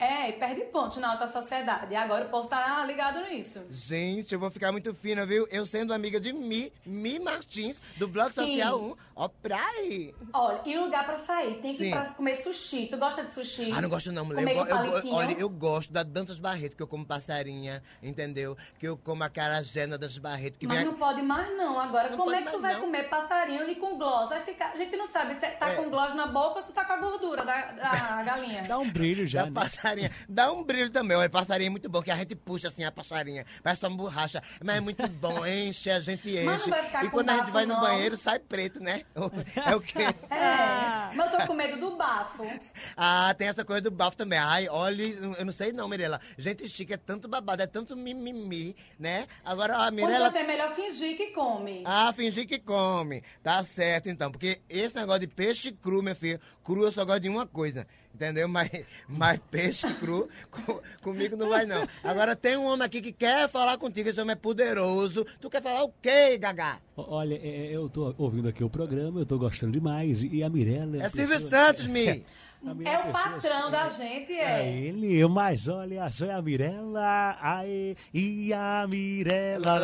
É, 0.00 0.30
e 0.30 0.32
perde 0.32 0.62
pontos 0.64 0.96
na 0.96 1.10
alta 1.12 1.26
sociedade. 1.26 1.92
E 1.92 1.96
agora 1.96 2.24
o 2.24 2.28
povo 2.30 2.48
tá 2.48 2.82
ligado 2.86 3.20
nisso. 3.28 3.60
Gente, 3.70 4.32
eu 4.32 4.40
vou 4.40 4.50
ficar 4.50 4.72
muito 4.72 4.94
fina, 4.94 5.26
viu? 5.26 5.46
Eu 5.50 5.66
sendo 5.66 5.92
amiga 5.92 6.18
de 6.18 6.32
Mi, 6.32 6.72
Mi 6.86 7.18
Martins, 7.18 7.80
do 7.96 8.08
Blog 8.08 8.32
Sim. 8.32 8.46
Social 8.56 8.80
1. 8.80 8.96
Ó, 9.16 9.28
pra 9.28 9.60
aí. 9.62 10.14
Olha, 10.32 10.60
e 10.64 10.78
lugar 10.78 11.04
pra 11.04 11.18
sair? 11.18 11.60
Tem 11.60 11.72
que 11.72 11.78
Sim. 11.78 11.88
ir 11.88 11.90
pra 11.90 12.08
comer 12.12 12.36
sushi. 12.36 12.86
Tu 12.90 12.96
gosta 12.96 13.22
de 13.24 13.32
sushi? 13.34 13.70
Ah, 13.72 13.82
não 13.82 13.90
gosto 13.90 14.10
não, 14.10 14.24
mulher. 14.24 14.40
Comer 14.40 14.56
Eu, 14.56 14.64
eu, 14.64 14.66
palitinho? 14.66 15.14
olha, 15.14 15.32
eu 15.38 15.48
gosto 15.50 15.92
da 15.92 16.02
Dantas 16.02 16.38
Barreto, 16.38 16.74
que 16.76 16.82
eu 16.82 16.86
como 16.86 17.04
passarinha, 17.04 17.82
entendeu? 18.02 18.56
Que 18.78 18.88
eu 18.88 18.96
como 18.96 19.22
a 19.22 19.28
carajé 19.28 19.86
na 19.86 19.98
Dantas 19.98 20.16
Barreto. 20.16 20.58
Que 20.58 20.66
Mas 20.66 20.78
vem... 20.78 20.86
não 20.86 20.94
pode 20.94 21.20
mais 21.20 21.54
não. 21.58 21.78
Agora, 21.78 22.08
Não 22.08 22.16
como 22.16 22.30
é 22.34 22.40
que 22.42 22.50
tu 22.50 22.60
vai 22.60 22.72
não. 22.74 22.80
comer 22.80 23.10
passarinho 23.10 23.68
e 23.70 23.74
com 23.74 23.98
gloss? 23.98 24.30
Vai 24.30 24.42
ficar... 24.42 24.70
A 24.72 24.76
gente 24.76 24.96
não 24.96 25.06
sabe 25.06 25.34
se 25.34 25.40
tá 25.46 25.72
É. 25.72 25.74
com 25.76 25.90
gloss 25.90 26.14
na 26.14 26.26
boca 26.26 26.60
ou 26.60 26.62
se 26.62 26.72
tá 26.72 26.84
com 26.86 26.92
a 26.94 26.96
gordura 26.96 27.44
da, 27.44 27.60
da 27.72 28.22
galinha. 28.24 28.62
Dá 28.62 28.78
um 28.78 28.88
brilho 28.90 29.26
já, 29.28 29.44
né? 29.44 29.50
Passarinha. 29.90 30.10
Dá 30.28 30.52
um 30.52 30.62
brilho 30.62 30.90
também. 30.90 31.16
Olha, 31.16 31.28
passarinha 31.28 31.68
é 31.68 31.70
muito 31.70 31.88
bom, 31.88 32.02
que 32.02 32.10
a 32.10 32.16
gente 32.16 32.34
puxa 32.34 32.68
assim 32.68 32.84
a 32.84 32.92
passarinha. 32.92 33.44
Parece 33.62 33.86
uma 33.86 33.96
borracha. 33.96 34.42
Mas 34.62 34.76
é 34.76 34.80
muito 34.80 35.06
bom, 35.08 35.44
enche, 35.46 35.90
a 35.90 36.00
gente 36.00 36.28
enche. 36.28 36.44
Mas 36.44 36.62
não 36.62 36.70
vai 36.70 36.84
ficar 36.84 37.04
e 37.04 37.10
com 37.10 37.16
quando 37.16 37.30
a 37.30 37.32
gente 37.32 37.40
bafo, 37.42 37.52
vai 37.52 37.66
no 37.66 37.74
não. 37.74 37.80
banheiro, 37.80 38.16
sai 38.16 38.38
preto, 38.38 38.80
né? 38.80 39.02
É 39.66 39.74
o 39.74 39.80
quê? 39.80 40.02
É, 40.30 41.14
mas 41.14 41.32
eu 41.32 41.38
tô 41.38 41.46
com 41.46 41.54
medo 41.54 41.78
do 41.78 41.96
bafo. 41.96 42.44
Ah, 42.96 43.34
tem 43.36 43.48
essa 43.48 43.64
coisa 43.64 43.82
do 43.82 43.90
bafo 43.90 44.16
também. 44.16 44.38
Ai, 44.38 44.68
olha, 44.68 45.02
eu 45.02 45.44
não 45.44 45.52
sei 45.52 45.72
não, 45.72 45.88
Mirella. 45.88 46.20
Gente 46.36 46.68
chique 46.68 46.92
é 46.92 46.96
tanto 46.96 47.28
babado, 47.28 47.62
é 47.62 47.66
tanto 47.66 47.96
mimimi, 47.96 48.76
né? 48.98 49.26
Agora 49.44 49.74
a 49.74 49.84
Quando 49.84 49.94
Mirella... 49.94 50.30
você 50.30 50.38
é 50.38 50.46
melhor 50.46 50.74
fingir 50.74 51.16
que 51.16 51.26
come. 51.26 51.82
Ah, 51.84 52.12
fingir 52.12 52.46
que 52.46 52.58
come. 52.58 53.22
Tá 53.42 53.64
certo, 53.64 54.08
então. 54.08 54.30
Porque 54.30 54.60
esse 54.68 54.94
negócio 54.94 55.20
de 55.20 55.28
peixe 55.28 55.72
cru, 55.72 56.02
minha 56.02 56.14
filha, 56.14 56.40
cru 56.62 56.84
eu 56.84 56.92
só 56.92 57.04
gosto 57.04 57.20
de 57.20 57.28
uma 57.28 57.46
coisa 57.46 57.86
entendeu? 58.14 58.48
Mas, 58.48 58.70
mas 59.08 59.40
peixe 59.50 59.92
cru 59.94 60.28
com, 60.50 60.80
comigo 61.02 61.36
não 61.36 61.48
vai, 61.48 61.66
não. 61.66 61.86
Agora 62.04 62.36
tem 62.36 62.56
um 62.56 62.66
homem 62.66 62.84
aqui 62.84 63.00
que 63.00 63.12
quer 63.12 63.48
falar 63.48 63.78
contigo, 63.78 64.08
esse 64.08 64.20
homem 64.20 64.32
é 64.32 64.36
poderoso. 64.36 65.26
Tu 65.40 65.48
quer 65.50 65.62
falar 65.62 65.84
o 65.84 65.92
quê, 66.00 66.36
Gagá? 66.38 66.78
Olha, 66.96 67.34
é, 67.34 67.66
é, 67.66 67.76
eu 67.76 67.88
tô 67.88 68.14
ouvindo 68.18 68.48
aqui 68.48 68.62
o 68.62 68.70
programa, 68.70 69.20
eu 69.20 69.26
tô 69.26 69.38
gostando 69.38 69.72
demais. 69.72 70.22
E 70.22 70.42
a 70.42 70.50
Mirella. 70.50 71.02
É, 71.02 71.06
é 71.06 71.08
Silvio 71.08 71.28
pessoa... 71.28 71.50
Santos, 71.50 71.86
Mi! 71.86 72.24
É 72.62 73.08
o 73.08 73.10
patrão 73.10 73.70
da 73.70 73.88
gente, 73.88 74.32
é. 74.34 74.62
É 74.62 74.68
ele, 74.68 75.26
mas 75.26 75.66
olha 75.66 76.10
só, 76.10 76.26
é 76.26 76.34
a 76.34 76.42
Mirella, 76.42 77.38
aí, 77.40 77.96
e 78.12 78.52
a 78.52 78.86
Mirella. 78.86 79.80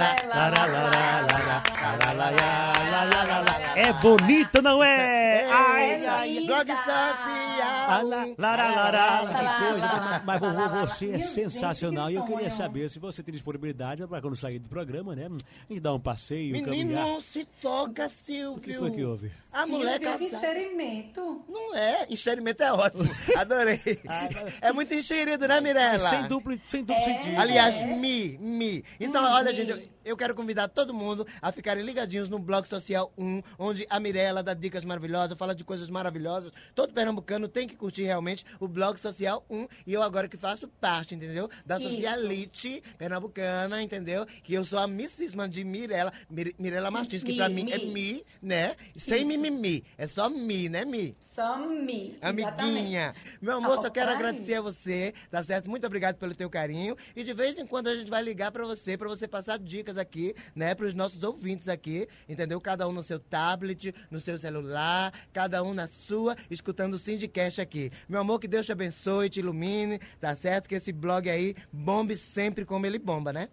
É 3.74 3.92
bonito, 3.94 4.60
não 4.60 4.84
é? 4.84 5.46
Ai, 5.50 6.06
ai, 6.06 6.40
Blog 6.46 6.66
Santos! 6.66 7.45
Lá, 7.58 8.02
lá, 8.02 8.26
lá, 8.38 8.90
lá, 8.90 10.22
mas- 10.24 10.40
vovô, 10.40 10.86
você 10.86 11.10
é 11.12 11.18
sensacional. 11.18 12.10
E 12.10 12.14
eu 12.14 12.24
queria 12.24 12.50
saber 12.50 12.88
se 12.90 12.98
você 12.98 13.22
tem 13.22 13.32
disponibilidade 13.32 14.06
para 14.06 14.20
quando 14.20 14.36
sair 14.36 14.58
do 14.58 14.68
programa, 14.68 15.14
né? 15.14 15.26
A 15.26 15.72
gente 15.72 15.80
dar 15.80 15.94
um 15.94 16.00
passeio, 16.00 16.52
Menino, 16.52 16.66
caminhar. 16.70 17.06
não 17.06 17.20
se 17.20 17.46
toca, 17.60 18.08
Silvio. 18.08 18.56
O 18.56 18.60
que 18.60 18.74
foi 18.74 18.90
que 18.90 19.04
houve? 19.04 19.30
A 19.52 19.66
mulher 19.66 19.98
casada. 20.00 20.24
enxerimento. 20.24 21.44
Não 21.48 21.74
é, 21.74 22.06
enxerimento 22.10 22.62
é 22.62 22.72
ótimo. 22.72 23.04
Adorei. 23.36 23.80
Ah, 24.08 24.28
mas- 24.32 24.54
É 24.60 24.72
muito 24.72 24.92
enxerido, 24.94 25.46
né, 25.48 25.60
Mirella? 25.60 26.10
Sem 26.10 26.22
duplo, 26.28 26.58
sem 26.66 26.82
duplo 26.84 27.02
É. 27.02 27.04
sentido. 27.04 27.40
Aliás, 27.40 27.82
mi, 27.82 28.38
mi. 28.38 28.84
Então, 29.00 29.22
Hum, 29.24 29.32
olha, 29.32 29.54
gente, 29.54 29.90
eu, 30.06 30.16
quero 30.16 30.34
convidar 30.34 30.68
todo 30.68 30.94
mundo 30.94 31.26
a 31.42 31.50
ficarem 31.52 31.84
ligadinhos 31.84 32.28
no 32.28 32.38
Blog 32.38 32.66
Social 32.68 33.12
1, 33.18 33.42
onde 33.58 33.86
a 33.90 33.98
Mirella 34.00 34.42
dá 34.42 34.54
dicas 34.54 34.84
maravilhosas, 34.84 35.36
fala 35.36 35.54
de 35.54 35.64
coisas 35.64 35.90
maravilhosas. 35.90 36.52
Todo 36.74 36.92
pernambucano 36.92 37.48
tem 37.48 37.66
que 37.68 37.76
curtir 37.76 38.04
realmente 38.04 38.44
o 38.60 38.68
Blog 38.68 38.98
Social 38.98 39.44
1. 39.50 39.66
E 39.86 39.92
eu 39.92 40.02
agora 40.02 40.28
que 40.28 40.36
faço 40.36 40.68
parte, 40.80 41.14
entendeu? 41.14 41.50
Da 41.64 41.76
Isso. 41.78 41.90
socialite 41.90 42.82
pernambucana, 42.96 43.82
entendeu? 43.82 44.26
Que 44.42 44.54
eu 44.54 44.64
sou 44.64 44.78
a 44.78 44.86
missíssima 44.86 45.48
de 45.48 45.64
Mirella, 45.64 46.12
Mir, 46.30 46.54
Mirella 46.58 46.90
Martins, 46.90 47.22
que 47.22 47.32
Mi, 47.32 47.36
pra 47.36 47.48
mim 47.48 47.64
mi. 47.64 47.72
é 47.72 47.78
mi, 47.78 48.24
né? 48.40 48.76
Sem 48.96 49.18
Isso. 49.18 49.26
mimimi. 49.26 49.84
É 49.98 50.06
só 50.06 50.28
mi, 50.30 50.68
né, 50.68 50.84
mi? 50.84 51.16
Só 51.20 51.58
me. 51.58 52.16
Amiguinha. 52.20 53.14
Meu 53.40 53.56
amor, 53.56 53.72
Ao 53.76 53.82
só 53.82 53.90
quero 53.90 54.10
contrário. 54.12 54.28
agradecer 54.28 54.54
a 54.54 54.60
você, 54.60 55.14
tá 55.30 55.42
certo? 55.42 55.68
Muito 55.68 55.86
obrigado 55.86 56.16
pelo 56.16 56.34
teu 56.34 56.48
carinho. 56.48 56.96
E 57.14 57.22
de 57.24 57.32
vez 57.32 57.58
em 57.58 57.66
quando 57.66 57.88
a 57.88 57.96
gente 57.96 58.10
vai 58.10 58.22
ligar 58.22 58.50
pra 58.52 58.64
você, 58.64 58.96
pra 58.96 59.08
você 59.08 59.26
passar 59.28 59.58
dicas 59.58 59.95
aqui, 59.96 60.34
né, 60.54 60.74
pros 60.74 60.94
nossos 60.94 61.22
ouvintes 61.22 61.68
aqui, 61.68 62.08
entendeu? 62.28 62.60
Cada 62.60 62.88
um 62.88 62.92
no 62.92 63.02
seu 63.02 63.18
tablet, 63.18 63.94
no 64.10 64.20
seu 64.20 64.38
celular, 64.38 65.12
cada 65.32 65.62
um 65.62 65.74
na 65.74 65.88
sua, 65.88 66.36
escutando 66.50 66.94
o 66.94 66.98
Sindicast 66.98 67.60
aqui. 67.60 67.90
Meu 68.08 68.20
amor, 68.20 68.40
que 68.40 68.48
Deus 68.48 68.66
te 68.66 68.72
abençoe, 68.72 69.30
te 69.30 69.40
ilumine, 69.40 70.00
tá 70.20 70.34
certo? 70.34 70.68
Que 70.68 70.74
esse 70.74 70.92
blog 70.92 71.28
aí 71.28 71.54
bombe 71.72 72.16
sempre 72.16 72.64
como 72.64 72.86
ele 72.86 72.98
bomba, 72.98 73.32
né? 73.32 73.48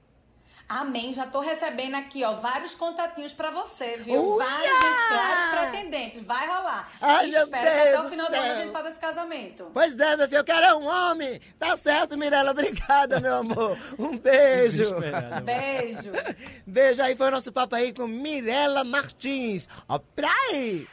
Amém. 0.67 1.13
Já 1.13 1.27
tô 1.27 1.39
recebendo 1.39 1.96
aqui, 1.96 2.24
ó, 2.24 2.34
vários 2.34 2.74
contatinhos 2.74 3.34
pra 3.34 3.51
você, 3.51 3.98
viu? 3.98 4.36
Uia! 4.36 4.46
Vários 4.46 4.79
exemplares 4.79 5.72
pretendentes. 5.72 6.24
Vai 6.24 6.48
rolar. 6.48 6.91
Ai, 7.01 7.27
meu 7.27 7.43
Espero 7.43 7.63
que 7.63 7.79
até 7.79 8.01
o 8.01 8.10
final 8.10 8.29
do 8.29 8.36
ano 8.36 8.51
a 8.51 8.53
gente 8.55 8.72
faça 8.72 8.89
esse 8.89 9.00
casamento. 9.00 9.72
Pois 9.74 10.00
é, 10.00 10.17
meu 10.17 10.27
filho, 10.27 10.39
eu 10.39 10.43
quero 10.43 10.65
é 10.65 10.75
um 10.75 10.88
homem. 10.88 11.41
Tá 11.60 11.77
certo, 11.77 12.17
Mirella, 12.17 12.51
obrigada, 12.51 13.20
meu 13.20 13.36
amor. 13.36 13.77
Um 14.00 14.17
beijo. 14.17 14.96
Beijo. 15.43 16.12
Beijo 16.65 17.01
aí, 17.01 17.15
foi 17.15 17.27
o 17.27 17.32
nosso 17.32 17.51
papo 17.51 17.75
aí 17.75 17.93
com 17.93 18.08
Mirella 18.08 18.84
Martins. 18.84 19.67
Ó, 19.88 20.00
pra 20.00 20.32
aí! 20.50 20.88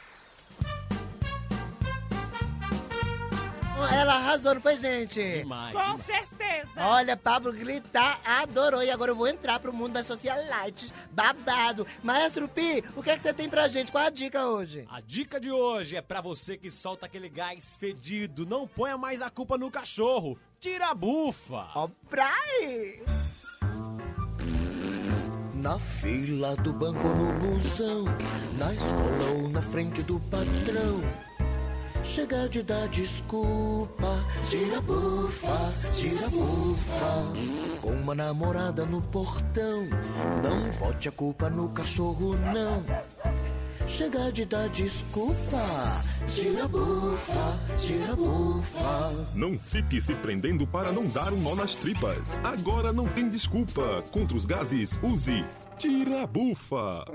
Ela 3.85 4.15
arrasou, 4.15 4.55
não 4.55 4.61
foi, 4.61 4.77
gente? 4.77 5.19
Demais. 5.19 5.73
Com 5.73 5.97
certeza. 5.99 6.69
Olha, 6.77 7.15
Pablo 7.15 7.51
Gritar 7.53 8.19
adorou. 8.25 8.83
E 8.83 8.89
agora 8.89 9.11
eu 9.11 9.15
vou 9.15 9.27
entrar 9.27 9.59
pro 9.59 9.73
mundo 9.73 9.93
das 9.93 10.05
socialites. 10.05 10.93
Babado. 11.11 11.85
Maestro 12.03 12.47
Pi, 12.47 12.83
o 12.95 13.03
que 13.03 13.09
é 13.09 13.15
que 13.15 13.21
você 13.21 13.33
tem 13.33 13.49
pra 13.49 13.67
gente? 13.67 13.91
Qual 13.91 14.03
a 14.03 14.09
dica 14.09 14.45
hoje? 14.45 14.85
A 14.89 15.01
dica 15.01 15.39
de 15.39 15.51
hoje 15.51 15.95
é 15.95 16.01
pra 16.01 16.21
você 16.21 16.57
que 16.57 16.69
solta 16.69 17.05
aquele 17.05 17.29
gás 17.29 17.75
fedido. 17.75 18.45
Não 18.45 18.67
ponha 18.67 18.97
mais 18.97 19.21
a 19.21 19.29
culpa 19.29 19.57
no 19.57 19.71
cachorro. 19.71 20.37
Tira 20.59 20.87
a 20.87 20.93
bufa. 20.93 21.67
Ó, 21.75 21.89
pra 22.09 22.29
aí! 22.29 23.03
Na 25.55 25.77
fila 25.77 26.55
do 26.55 26.73
banco 26.73 27.07
no 27.07 27.33
busão, 27.39 28.05
na 28.57 28.73
escola 28.73 29.29
ou 29.35 29.47
na 29.47 29.61
frente 29.61 30.01
do 30.01 30.19
patrão. 30.21 31.01
Chega 32.03 32.49
de 32.49 32.63
dar 32.63 32.87
desculpa, 32.87 34.25
tira 34.49 34.81
bufa, 34.81 35.73
tira 35.95 36.29
bufa. 36.29 37.79
Com 37.81 37.91
uma 37.91 38.15
namorada 38.15 38.85
no 38.85 39.01
portão, 39.01 39.85
não 40.43 40.69
bote 40.79 41.09
a 41.09 41.11
culpa 41.11 41.49
no 41.49 41.69
cachorro, 41.69 42.35
não. 42.53 42.83
Chega 43.87 44.31
de 44.31 44.45
dar 44.45 44.69
desculpa, 44.69 46.01
tira 46.27 46.67
bufa, 46.67 47.59
tira 47.77 48.15
bufa. 48.15 49.27
Não 49.35 49.57
fique 49.59 50.01
se 50.01 50.13
prendendo 50.15 50.65
para 50.65 50.91
não 50.91 51.05
dar 51.07 51.31
um 51.31 51.39
nó 51.39 51.55
nas 51.55 51.75
tripas. 51.75 52.39
Agora 52.43 52.91
não 52.91 53.07
tem 53.07 53.29
desculpa. 53.29 54.03
Contra 54.11 54.35
os 54.35 54.45
gases, 54.45 54.99
use 55.03 55.43
Tira 55.81 56.27
Bufa. 56.27 57.05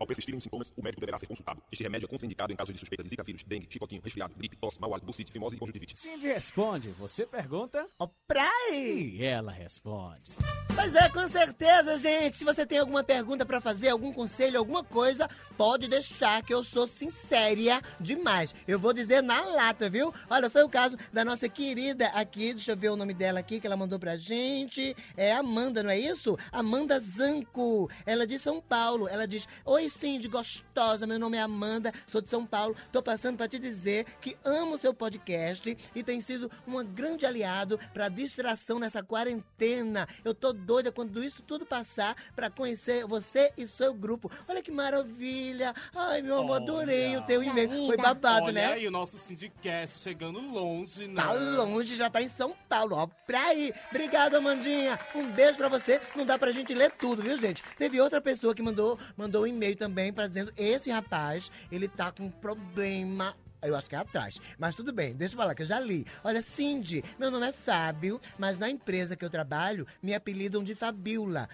Ao 0.00 0.06
persistirem 0.06 0.38
os 0.38 0.44
sintomas, 0.44 0.72
o 0.74 0.82
médico 0.82 0.98
deverá 1.00 1.18
ser 1.18 1.26
consultado. 1.26 1.62
Este 1.70 1.82
remédio 1.84 2.06
é 2.06 2.08
contraindicado 2.08 2.50
em 2.52 2.56
caso 2.56 2.72
de 2.72 2.78
suspeita 2.80 3.02
de 3.04 3.10
zika 3.10 3.22
vírus, 3.22 3.44
dengue, 3.44 3.66
chicotinho, 3.70 4.00
resfriado, 4.02 4.34
gripe, 4.34 4.56
tosse, 4.56 4.80
mau 4.80 4.92
hálito, 4.94 5.06
bucite, 5.06 5.30
fimose 5.30 5.56
e 5.56 5.58
conjuntivite. 5.58 6.00
Cindy 6.00 6.26
responde, 6.26 6.88
você 6.92 7.26
pergunta, 7.26 7.86
Ó, 7.98 8.08
praia! 8.26 8.50
e 8.72 9.22
ela 9.22 9.52
responde. 9.52 10.30
Pois 10.74 10.94
é, 10.94 11.08
com 11.10 11.26
certeza, 11.28 11.98
gente. 11.98 12.36
Se 12.38 12.44
você 12.44 12.64
tem 12.64 12.78
alguma 12.78 13.02
pergunta 13.04 13.44
pra 13.44 13.60
fazer, 13.60 13.90
algum 13.90 14.12
conselho, 14.12 14.58
alguma 14.58 14.82
coisa, 14.82 15.28
pode 15.58 15.86
deixar 15.88 16.42
que 16.42 16.54
eu 16.54 16.64
sou 16.64 16.86
sincéria 16.86 17.82
demais. 18.00 18.54
Eu 18.66 18.78
vou 18.78 18.92
dizer 18.94 19.22
na 19.22 19.40
lata, 19.44 19.90
viu? 19.90 20.14
Olha, 20.30 20.48
foi 20.48 20.62
o 20.62 20.68
caso 20.68 20.96
da 21.12 21.24
nossa 21.24 21.48
querida 21.48 22.06
aqui, 22.08 22.54
deixa 22.54 22.72
eu 22.72 22.76
ver 22.76 22.88
o 22.88 22.96
nome 22.96 23.12
dela 23.12 23.40
aqui 23.40 23.60
que 23.60 23.66
ela 23.66 23.76
mandou 23.76 23.98
pra 23.98 24.16
gente. 24.16 24.96
É 25.16 25.34
Amanda, 25.34 25.82
não 25.82 25.90
é 25.90 25.98
isso? 25.98 26.38
Amanda 26.50 26.98
Zanco. 27.00 27.90
Ela 28.06 28.22
é 28.22 28.26
de 28.26 28.38
São 28.38 28.60
Paulo. 28.62 29.06
Ela 29.08 29.26
diz: 29.26 29.46
Oi, 29.66 29.89
Cindy, 29.90 30.28
gostosa. 30.28 31.06
Meu 31.06 31.18
nome 31.18 31.36
é 31.36 31.40
Amanda, 31.40 31.92
sou 32.06 32.20
de 32.20 32.30
São 32.30 32.46
Paulo. 32.46 32.76
Tô 32.92 33.02
passando 33.02 33.36
pra 33.36 33.48
te 33.48 33.58
dizer 33.58 34.06
que 34.20 34.36
amo 34.44 34.78
seu 34.78 34.94
podcast 34.94 35.76
e 35.94 36.02
tem 36.02 36.20
sido 36.20 36.50
um 36.66 36.82
grande 36.84 37.26
aliado 37.26 37.78
pra 37.92 38.08
distração 38.08 38.78
nessa 38.78 39.02
quarentena. 39.02 40.08
Eu 40.24 40.34
tô 40.34 40.52
doida 40.52 40.92
quando 40.92 41.22
isso 41.22 41.42
tudo 41.42 41.66
passar 41.66 42.16
pra 42.34 42.48
conhecer 42.48 43.04
você 43.06 43.52
e 43.58 43.66
seu 43.66 43.92
grupo. 43.92 44.30
Olha 44.48 44.62
que 44.62 44.70
maravilha. 44.70 45.74
Ai, 45.94 46.22
meu 46.22 46.38
amor, 46.38 46.56
adorei 46.56 47.16
o 47.16 47.22
teu 47.22 47.42
e-mail. 47.42 47.86
Foi 47.88 47.96
babado, 47.96 48.46
Olha 48.46 48.52
né? 48.52 48.72
aí 48.74 48.86
o 48.86 48.90
nosso 48.90 49.18
Syndicast 49.18 49.98
chegando 49.98 50.40
longe, 50.40 51.08
né? 51.08 51.20
Tá 51.20 51.32
longe, 51.32 51.96
já 51.96 52.08
tá 52.08 52.22
em 52.22 52.28
São 52.28 52.54
Paulo, 52.68 52.96
ó, 52.96 53.06
pra 53.26 53.42
aí. 53.48 53.72
Obrigado, 53.90 54.36
Amandinha. 54.36 54.98
Um 55.14 55.26
beijo 55.32 55.56
pra 55.56 55.68
você. 55.68 56.00
Não 56.14 56.24
dá 56.24 56.38
pra 56.38 56.52
gente 56.52 56.72
ler 56.74 56.92
tudo, 56.92 57.22
viu, 57.22 57.36
gente? 57.36 57.62
Teve 57.76 58.00
outra 58.00 58.20
pessoa 58.20 58.54
que 58.54 58.62
mandou, 58.62 58.98
mandou 59.16 59.42
um 59.42 59.46
e-mail 59.46 59.76
também 59.80 60.12
pra 60.12 60.28
esse 60.58 60.90
rapaz, 60.90 61.50
ele 61.72 61.88
tá 61.88 62.12
com 62.12 62.24
um 62.24 62.30
problema 62.30 63.34
eu 63.62 63.76
acho 63.76 63.88
que 63.90 63.94
é 63.94 63.98
atrás. 63.98 64.40
Mas 64.58 64.74
tudo 64.74 64.90
bem, 64.90 65.14
deixa 65.14 65.34
eu 65.34 65.38
falar 65.38 65.54
que 65.54 65.60
eu 65.60 65.66
já 65.66 65.78
li. 65.78 66.06
Olha, 66.24 66.40
Cindy, 66.40 67.04
meu 67.18 67.30
nome 67.30 67.46
é 67.46 67.52
Fábio, 67.52 68.18
mas 68.38 68.58
na 68.58 68.70
empresa 68.70 69.14
que 69.14 69.22
eu 69.22 69.28
trabalho 69.28 69.86
me 70.02 70.14
apelidam 70.14 70.64
de 70.64 70.74
Fabiola. 70.74 71.46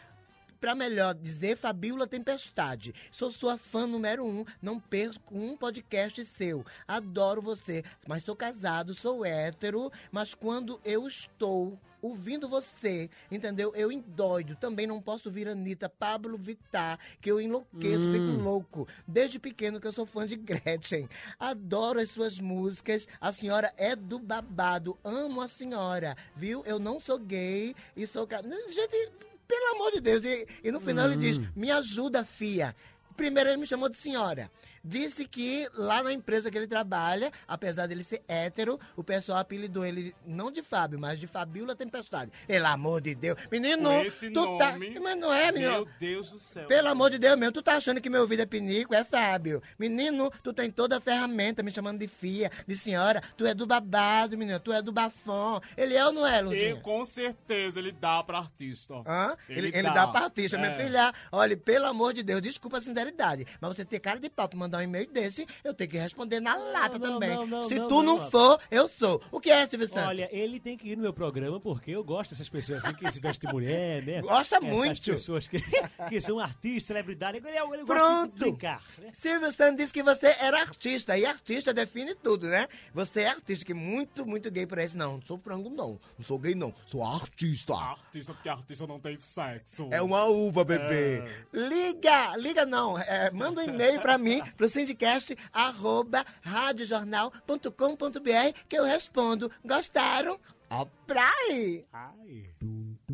Pra 0.60 0.72
melhor 0.72 1.14
dizer, 1.14 1.56
Fabiola 1.56 2.06
Tempestade. 2.06 2.94
Sou 3.10 3.30
sua 3.32 3.58
fã 3.58 3.88
número 3.88 4.24
um, 4.24 4.44
não 4.62 4.78
perco 4.78 5.36
um 5.36 5.56
podcast 5.56 6.24
seu. 6.24 6.64
Adoro 6.86 7.42
você, 7.42 7.84
mas 8.06 8.22
sou 8.22 8.36
casado, 8.36 8.94
sou 8.94 9.24
hétero, 9.24 9.90
mas 10.12 10.32
quando 10.32 10.80
eu 10.84 11.08
estou 11.08 11.76
ouvindo 12.06 12.48
você, 12.48 13.08
entendeu? 13.30 13.72
Eu 13.74 13.90
endoido. 13.92 14.56
Também 14.56 14.86
não 14.86 15.00
posso 15.00 15.30
vir 15.30 15.48
Anitta, 15.48 15.88
Pablo 15.88 16.36
Vittar, 16.36 16.98
que 17.20 17.30
eu 17.30 17.40
enlouqueço, 17.40 18.08
Hum. 18.08 18.12
fico 18.12 18.42
louco. 18.42 18.88
Desde 19.06 19.38
pequeno 19.38 19.80
que 19.80 19.86
eu 19.86 19.92
sou 19.92 20.06
fã 20.06 20.26
de 20.26 20.36
Gretchen. 20.36 21.08
Adoro 21.38 22.00
as 22.00 22.10
suas 22.10 22.38
músicas. 22.38 23.06
A 23.20 23.32
senhora 23.32 23.72
é 23.76 23.94
do 23.96 24.18
babado. 24.18 24.96
Amo 25.04 25.40
a 25.40 25.48
senhora, 25.48 26.16
viu? 26.34 26.62
Eu 26.64 26.78
não 26.78 26.98
sou 27.00 27.18
gay 27.18 27.74
e 27.96 28.06
sou... 28.06 28.26
Gente, 28.68 29.10
pelo 29.46 29.74
amor 29.74 29.92
de 29.92 30.00
Deus. 30.00 30.24
E, 30.24 30.46
e 30.64 30.72
no 30.72 30.80
final 30.80 31.06
ele 31.06 31.16
diz, 31.16 31.38
Hum. 31.38 31.46
me 31.54 31.70
ajuda, 31.70 32.24
fia. 32.24 32.74
Primeiro 33.16 33.48
ele 33.50 33.56
me 33.56 33.66
chamou 33.66 33.88
de 33.88 33.96
senhora. 33.96 34.50
Disse 34.86 35.26
que 35.26 35.68
lá 35.74 36.00
na 36.00 36.12
empresa 36.12 36.48
que 36.48 36.56
ele 36.56 36.68
trabalha, 36.68 37.32
apesar 37.48 37.88
dele 37.88 38.04
ser 38.04 38.22
hétero, 38.28 38.78
o 38.94 39.02
pessoal 39.02 39.38
apelidou 39.40 39.84
ele 39.84 40.14
não 40.24 40.48
de 40.48 40.62
Fábio, 40.62 40.96
mas 40.96 41.18
de 41.18 41.26
Fabiola 41.26 41.74
Tempestade. 41.74 42.30
Pelo 42.46 42.66
amor 42.66 43.00
de 43.00 43.12
Deus. 43.14 43.36
Menino, 43.50 43.90
tu 44.32 44.44
nome, 44.44 44.58
tá. 44.58 44.76
Mas 45.02 45.18
não 45.18 45.32
é, 45.34 45.50
menino. 45.50 45.72
Meu 45.72 45.88
Deus 45.98 46.30
do 46.30 46.38
céu. 46.38 46.68
Pelo 46.68 46.86
amor 46.88 47.10
de 47.10 47.18
Deus 47.18 47.36
mesmo, 47.36 47.50
tu 47.52 47.62
tá 47.62 47.74
achando 47.74 48.00
que 48.00 48.08
meu 48.08 48.20
ouvido 48.20 48.42
é 48.42 48.46
pinico? 48.46 48.94
É 48.94 49.02
Fábio. 49.02 49.60
Menino, 49.76 50.30
tu 50.42 50.52
tem 50.52 50.70
toda 50.70 50.98
a 50.98 51.00
ferramenta 51.00 51.64
me 51.64 51.72
chamando 51.72 51.98
de 51.98 52.06
fia, 52.06 52.48
de 52.64 52.78
senhora. 52.78 53.20
Tu 53.36 53.44
é 53.44 53.54
do 53.54 53.66
babado, 53.66 54.38
menino. 54.38 54.60
Tu 54.60 54.72
é 54.72 54.80
do 54.80 54.92
bafão. 54.92 55.60
Ele 55.76 55.94
é 55.96 56.06
ou 56.06 56.12
não 56.12 56.24
é, 56.24 56.40
Lundinha? 56.40 56.76
com 56.76 57.04
certeza 57.04 57.80
ele 57.80 57.90
dá 57.90 58.22
pra 58.22 58.38
artista. 58.38 58.94
Hã? 59.04 59.36
Ele, 59.48 59.68
ele 59.74 59.90
dá 59.90 60.06
pra 60.06 60.26
artista, 60.26 60.56
minha 60.56 60.70
É. 60.70 60.76
filha. 60.84 61.12
Olha, 61.32 61.56
pelo 61.56 61.86
amor 61.86 62.12
de 62.12 62.22
Deus, 62.22 62.40
desculpa 62.40 62.78
a 62.78 62.80
sinceridade. 62.80 63.44
Mas 63.60 63.74
você 63.76 63.84
ter 63.84 63.98
cara 63.98 64.20
de 64.20 64.30
pau 64.30 64.48
pra 64.48 64.56
mandar 64.76 64.78
um 64.78 64.82
e-mail 64.82 65.08
desse, 65.10 65.46
eu 65.64 65.74
tenho 65.74 65.90
que 65.90 65.98
responder 65.98 66.40
na 66.40 66.54
lata 66.56 66.98
não, 66.98 67.14
também. 67.14 67.30
não, 67.30 67.46
não, 67.46 67.68
Se 67.68 67.78
não, 67.78 67.88
tu 67.88 68.02
não, 68.02 68.18
não, 68.18 68.30
for, 68.30 68.60
eu 68.70 68.88
sou. 68.88 69.22
O 69.30 69.40
que 69.40 69.50
é, 69.50 69.66
Silvio 69.66 69.88
Santos? 69.88 70.08
Olha, 70.08 70.28
ele 70.32 70.60
tem 70.60 70.76
que 70.76 70.88
ir 70.90 70.96
no 70.96 71.02
meu 71.02 71.12
programa 71.12 71.60
porque 71.60 71.90
eu 71.90 72.04
gosto 72.04 72.30
dessas 72.30 72.48
pessoas 72.48 72.84
assim 72.84 72.94
que 72.94 73.10
se 73.10 73.20
vestem 73.20 73.48
de 73.48 73.54
mulher, 73.54 74.02
né? 74.02 74.20
Gosta 74.20 74.56
Essas 74.56 74.68
muito. 74.68 75.02
pessoas 75.02 75.48
que, 75.48 75.60
que 76.08 76.20
são 76.20 76.38
artistas, 76.38 76.84
celebridades. 76.84 77.42
Ele, 77.44 77.56
ele 77.56 77.58
gosta 77.60 77.82
de 77.82 77.84
Pronto. 77.86 78.38
brincar. 78.38 78.82
né? 78.98 79.10
Silvio 79.12 79.50
Santos 79.52 79.76
disse 79.78 79.92
que 79.92 80.02
você 80.02 80.36
era 80.40 80.60
artista. 80.60 81.16
E 81.16 81.24
artista 81.24 81.72
define 81.72 82.14
tudo, 82.14 82.46
né? 82.48 82.68
Você 82.92 83.22
é 83.22 83.28
artista, 83.28 83.64
que 83.64 83.74
muito, 83.74 84.26
muito 84.26 84.50
gay 84.50 84.66
por 84.66 84.78
isso. 84.78 84.96
Não, 84.96 85.14
não 85.14 85.22
sou 85.22 85.38
frango, 85.38 85.70
não. 85.70 85.98
Não 86.18 86.24
sou 86.24 86.38
gay, 86.38 86.54
não. 86.54 86.74
Sou 86.86 87.04
artista. 87.04 87.74
Artista, 87.74 88.32
porque 88.32 88.48
artista 88.48 88.86
não 88.86 89.00
tem 89.00 89.16
sexo. 89.16 89.88
É 89.90 90.02
uma 90.02 90.24
uva, 90.24 90.64
bebê. 90.64 91.22
Liga, 91.52 92.36
liga 92.36 92.66
não. 92.66 92.98
É, 92.98 93.30
manda 93.30 93.60
um 93.60 93.64
e-mail 93.64 94.00
pra 94.00 94.18
mim, 94.18 94.42
pro 94.56 94.65
syndicast, 94.68 95.36
arroba 95.52 96.24
radiojornal.com.br, 96.42 98.58
que 98.68 98.76
eu 98.76 98.84
respondo. 98.84 99.50
Gostaram? 99.64 100.38
Ó, 100.70 100.84
pra 101.06 101.30
aí. 101.48 101.84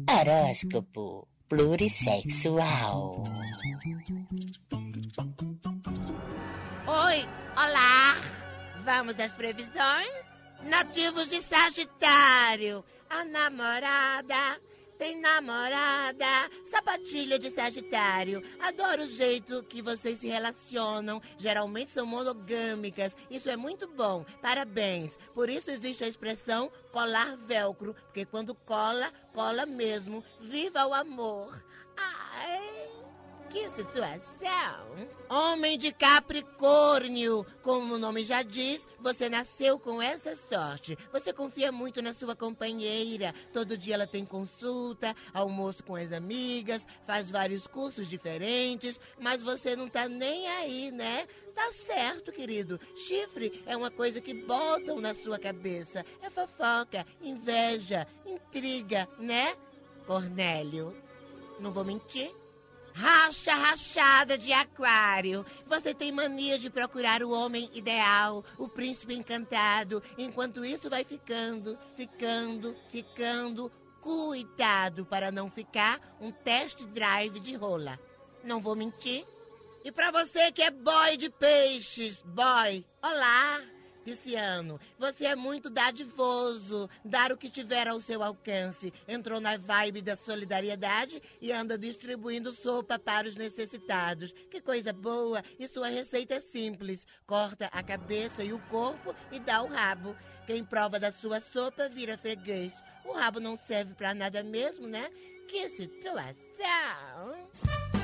Horóscopo 0.08 1.28
plurissexual. 1.48 3.24
Oi, 6.86 7.28
olá! 7.56 8.16
Vamos 8.84 9.18
às 9.20 9.32
previsões? 9.32 10.08
Nativos 10.64 11.28
de 11.28 11.42
Sagitário, 11.42 12.84
a 13.10 13.24
namorada 13.24 14.60
tem 15.02 15.18
namorada, 15.18 16.48
sapatilha 16.62 17.36
de 17.36 17.50
Sagitário. 17.50 18.40
Adoro 18.60 19.02
o 19.02 19.08
jeito 19.08 19.60
que 19.64 19.82
vocês 19.82 20.20
se 20.20 20.28
relacionam. 20.28 21.20
Geralmente 21.36 21.90
são 21.90 22.06
monogâmicas. 22.06 23.16
Isso 23.28 23.50
é 23.50 23.56
muito 23.56 23.88
bom. 23.88 24.24
Parabéns. 24.40 25.18
Por 25.34 25.50
isso 25.50 25.72
existe 25.72 26.04
a 26.04 26.08
expressão 26.08 26.70
colar 26.92 27.36
velcro, 27.36 27.94
porque 27.94 28.24
quando 28.24 28.54
cola, 28.54 29.12
cola 29.32 29.66
mesmo. 29.66 30.22
Viva 30.40 30.86
o 30.86 30.94
amor. 30.94 31.52
Ai. 31.96 32.81
Que 33.52 33.68
situação! 33.68 34.82
Homem 35.28 35.76
de 35.76 35.92
Capricórnio, 35.92 37.44
como 37.62 37.94
o 37.94 37.98
nome 37.98 38.24
já 38.24 38.42
diz, 38.42 38.88
você 38.98 39.28
nasceu 39.28 39.78
com 39.78 40.00
essa 40.00 40.34
sorte. 40.34 40.96
Você 41.12 41.34
confia 41.34 41.70
muito 41.70 42.00
na 42.00 42.14
sua 42.14 42.34
companheira. 42.34 43.34
Todo 43.52 43.76
dia 43.76 43.92
ela 43.92 44.06
tem 44.06 44.24
consulta, 44.24 45.14
almoço 45.34 45.84
com 45.84 45.96
as 45.96 46.12
amigas, 46.12 46.86
faz 47.06 47.30
vários 47.30 47.66
cursos 47.66 48.08
diferentes, 48.08 48.98
mas 49.20 49.42
você 49.42 49.76
não 49.76 49.86
tá 49.86 50.08
nem 50.08 50.48
aí, 50.48 50.90
né? 50.90 51.28
Tá 51.54 51.72
certo, 51.72 52.32
querido. 52.32 52.80
Chifre 52.96 53.62
é 53.66 53.76
uma 53.76 53.90
coisa 53.90 54.18
que 54.18 54.32
botam 54.32 54.98
na 54.98 55.14
sua 55.14 55.38
cabeça. 55.38 56.06
É 56.22 56.30
fofoca, 56.30 57.06
inveja, 57.20 58.08
intriga, 58.24 59.06
né? 59.18 59.54
Cornélio, 60.06 60.96
não 61.60 61.70
vou 61.70 61.84
mentir. 61.84 62.34
Racha 62.94 63.54
rachada 63.54 64.36
de 64.36 64.52
aquário. 64.52 65.44
Você 65.66 65.94
tem 65.94 66.12
mania 66.12 66.58
de 66.58 66.68
procurar 66.68 67.22
o 67.22 67.30
homem 67.30 67.70
ideal, 67.72 68.44
o 68.58 68.68
príncipe 68.68 69.14
encantado. 69.14 70.02
Enquanto 70.18 70.64
isso 70.64 70.90
vai 70.90 71.04
ficando, 71.04 71.78
ficando, 71.96 72.76
ficando. 72.90 73.70
Cuidado 74.00 75.04
para 75.04 75.30
não 75.30 75.48
ficar 75.48 76.00
um 76.20 76.32
test 76.32 76.82
drive 76.86 77.38
de 77.38 77.54
rola. 77.54 77.98
Não 78.42 78.60
vou 78.60 78.74
mentir. 78.74 79.24
E 79.84 79.92
para 79.92 80.10
você 80.10 80.50
que 80.50 80.62
é 80.62 80.70
boy 80.70 81.16
de 81.16 81.30
peixes, 81.30 82.22
boy, 82.22 82.84
olá. 83.02 83.60
Pisciano, 84.04 84.80
você 84.98 85.26
é 85.26 85.36
muito 85.36 85.70
dadivoso. 85.70 86.88
Dar 87.04 87.32
o 87.32 87.36
que 87.36 87.48
tiver 87.48 87.88
ao 87.88 88.00
seu 88.00 88.22
alcance. 88.22 88.92
Entrou 89.06 89.40
na 89.40 89.56
vibe 89.56 90.02
da 90.02 90.16
solidariedade 90.16 91.22
e 91.40 91.52
anda 91.52 91.78
distribuindo 91.78 92.52
sopa 92.52 92.98
para 92.98 93.28
os 93.28 93.36
necessitados. 93.36 94.32
Que 94.50 94.60
coisa 94.60 94.92
boa! 94.92 95.42
E 95.58 95.68
sua 95.68 95.88
receita 95.88 96.34
é 96.34 96.40
simples: 96.40 97.06
corta 97.26 97.68
a 97.72 97.82
cabeça 97.82 98.42
e 98.42 98.52
o 98.52 98.58
corpo 98.68 99.14
e 99.30 99.38
dá 99.38 99.62
o 99.62 99.68
rabo. 99.68 100.16
Quem 100.46 100.64
prova 100.64 100.98
da 100.98 101.12
sua 101.12 101.40
sopa 101.40 101.88
vira 101.88 102.18
freguês. 102.18 102.72
O 103.04 103.12
rabo 103.12 103.40
não 103.40 103.56
serve 103.56 103.94
para 103.94 104.14
nada 104.14 104.42
mesmo, 104.42 104.86
né? 104.86 105.10
Que 105.48 105.68
situação! 105.68 108.01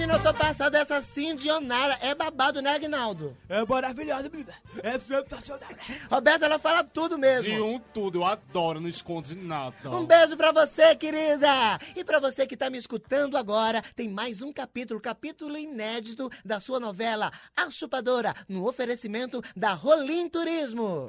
Menino, 0.00 0.16
eu 0.16 0.22
tô 0.22 0.32
passada 0.32 0.78
essa 0.78 1.02
cindionara. 1.02 1.98
É 2.00 2.14
babado, 2.14 2.62
né, 2.62 2.70
Agnaldo? 2.70 3.36
É 3.50 3.62
maravilhoso, 3.66 4.30
menina. 4.30 4.54
É 4.82 4.98
sensacional. 4.98 5.68
Roberta, 6.10 6.46
ela 6.46 6.58
fala 6.58 6.82
tudo 6.82 7.18
mesmo. 7.18 7.42
De 7.42 7.60
um 7.60 7.78
tudo, 7.78 8.20
eu 8.20 8.24
adoro, 8.24 8.80
não 8.80 8.88
esconde 8.88 9.36
nada. 9.36 9.90
Um 9.90 10.06
beijo 10.06 10.38
pra 10.38 10.52
você, 10.52 10.96
querida! 10.96 11.78
E 11.94 12.02
pra 12.02 12.18
você 12.18 12.46
que 12.46 12.56
tá 12.56 12.70
me 12.70 12.78
escutando 12.78 13.36
agora, 13.36 13.82
tem 13.94 14.08
mais 14.08 14.40
um 14.40 14.50
capítulo, 14.54 14.98
capítulo 15.02 15.58
inédito 15.58 16.30
da 16.42 16.60
sua 16.60 16.80
novela 16.80 17.30
A 17.54 17.70
Chupadora, 17.70 18.34
no 18.48 18.66
oferecimento 18.66 19.42
da 19.54 19.74
Rolim 19.74 20.30
Turismo. 20.30 21.08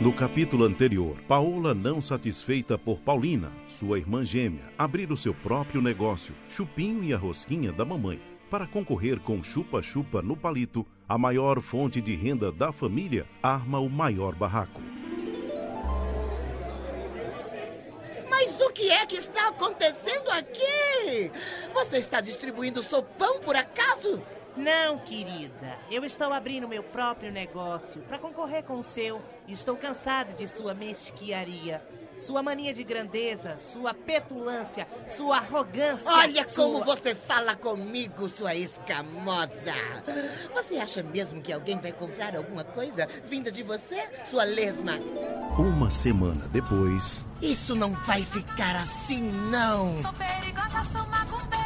No 0.00 0.14
capítulo 0.14 0.64
anterior, 0.64 1.14
Paola, 1.28 1.74
não 1.74 2.00
satisfeita 2.00 2.78
por 2.78 3.00
Paulina, 3.00 3.52
sua 3.68 3.98
irmã 3.98 4.24
gêmea, 4.24 4.62
abrir 4.78 5.12
o 5.12 5.16
seu 5.16 5.34
próprio 5.34 5.82
negócio, 5.82 6.34
Chupinho 6.48 7.04
e 7.04 7.12
a 7.12 7.18
Rosquinha 7.18 7.70
da 7.70 7.84
mamãe, 7.84 8.18
para 8.50 8.66
concorrer 8.66 9.20
com 9.20 9.44
Chupa-Chupa 9.44 10.22
no 10.22 10.34
Palito, 10.34 10.86
a 11.06 11.18
maior 11.18 11.60
fonte 11.60 12.00
de 12.00 12.16
renda 12.16 12.50
da 12.50 12.72
família, 12.72 13.26
arma 13.42 13.78
o 13.78 13.90
maior 13.90 14.34
barraco. 14.34 14.80
Mas 18.30 18.58
o 18.58 18.70
que 18.70 18.90
é 18.90 19.04
que 19.04 19.16
está 19.16 19.48
acontecendo 19.48 20.30
aqui? 20.30 21.30
Você 21.74 21.98
está 21.98 22.22
distribuindo 22.22 22.82
sopão 22.82 23.40
por 23.40 23.54
acaso? 23.54 24.22
Não, 24.56 24.98
querida. 24.98 25.78
Eu 25.90 26.04
estou 26.04 26.32
abrindo 26.32 26.68
meu 26.68 26.82
próprio 26.82 27.30
negócio 27.30 28.02
para 28.02 28.18
concorrer 28.18 28.64
com 28.64 28.78
o 28.78 28.82
seu. 28.82 29.22
Estou 29.48 29.76
cansada 29.76 30.32
de 30.32 30.46
sua 30.48 30.74
mesquiaria. 30.74 31.82
Sua 32.16 32.42
mania 32.42 32.74
de 32.74 32.84
grandeza, 32.84 33.56
sua 33.56 33.94
petulância, 33.94 34.86
sua 35.08 35.38
arrogância. 35.38 36.10
Olha 36.10 36.46
sua... 36.46 36.64
como 36.64 36.84
você 36.84 37.14
fala 37.14 37.56
comigo, 37.56 38.28
sua 38.28 38.54
escamosa. 38.54 39.74
Você 40.52 40.76
acha 40.76 41.02
mesmo 41.02 41.40
que 41.40 41.50
alguém 41.50 41.78
vai 41.78 41.92
comprar 41.92 42.36
alguma 42.36 42.62
coisa 42.62 43.08
vinda 43.24 43.50
de 43.50 43.62
você, 43.62 44.06
sua 44.26 44.44
lesma? 44.44 44.98
Uma 45.58 45.90
semana 45.90 46.46
depois, 46.48 47.24
Isso 47.40 47.74
não 47.74 47.94
vai 47.94 48.22
ficar 48.22 48.76
assim, 48.76 49.22
não. 49.50 49.96
Sou 49.96 50.12
perigosa, 50.12 50.84
sou 50.84 51.06
macumbeira. 51.08 51.59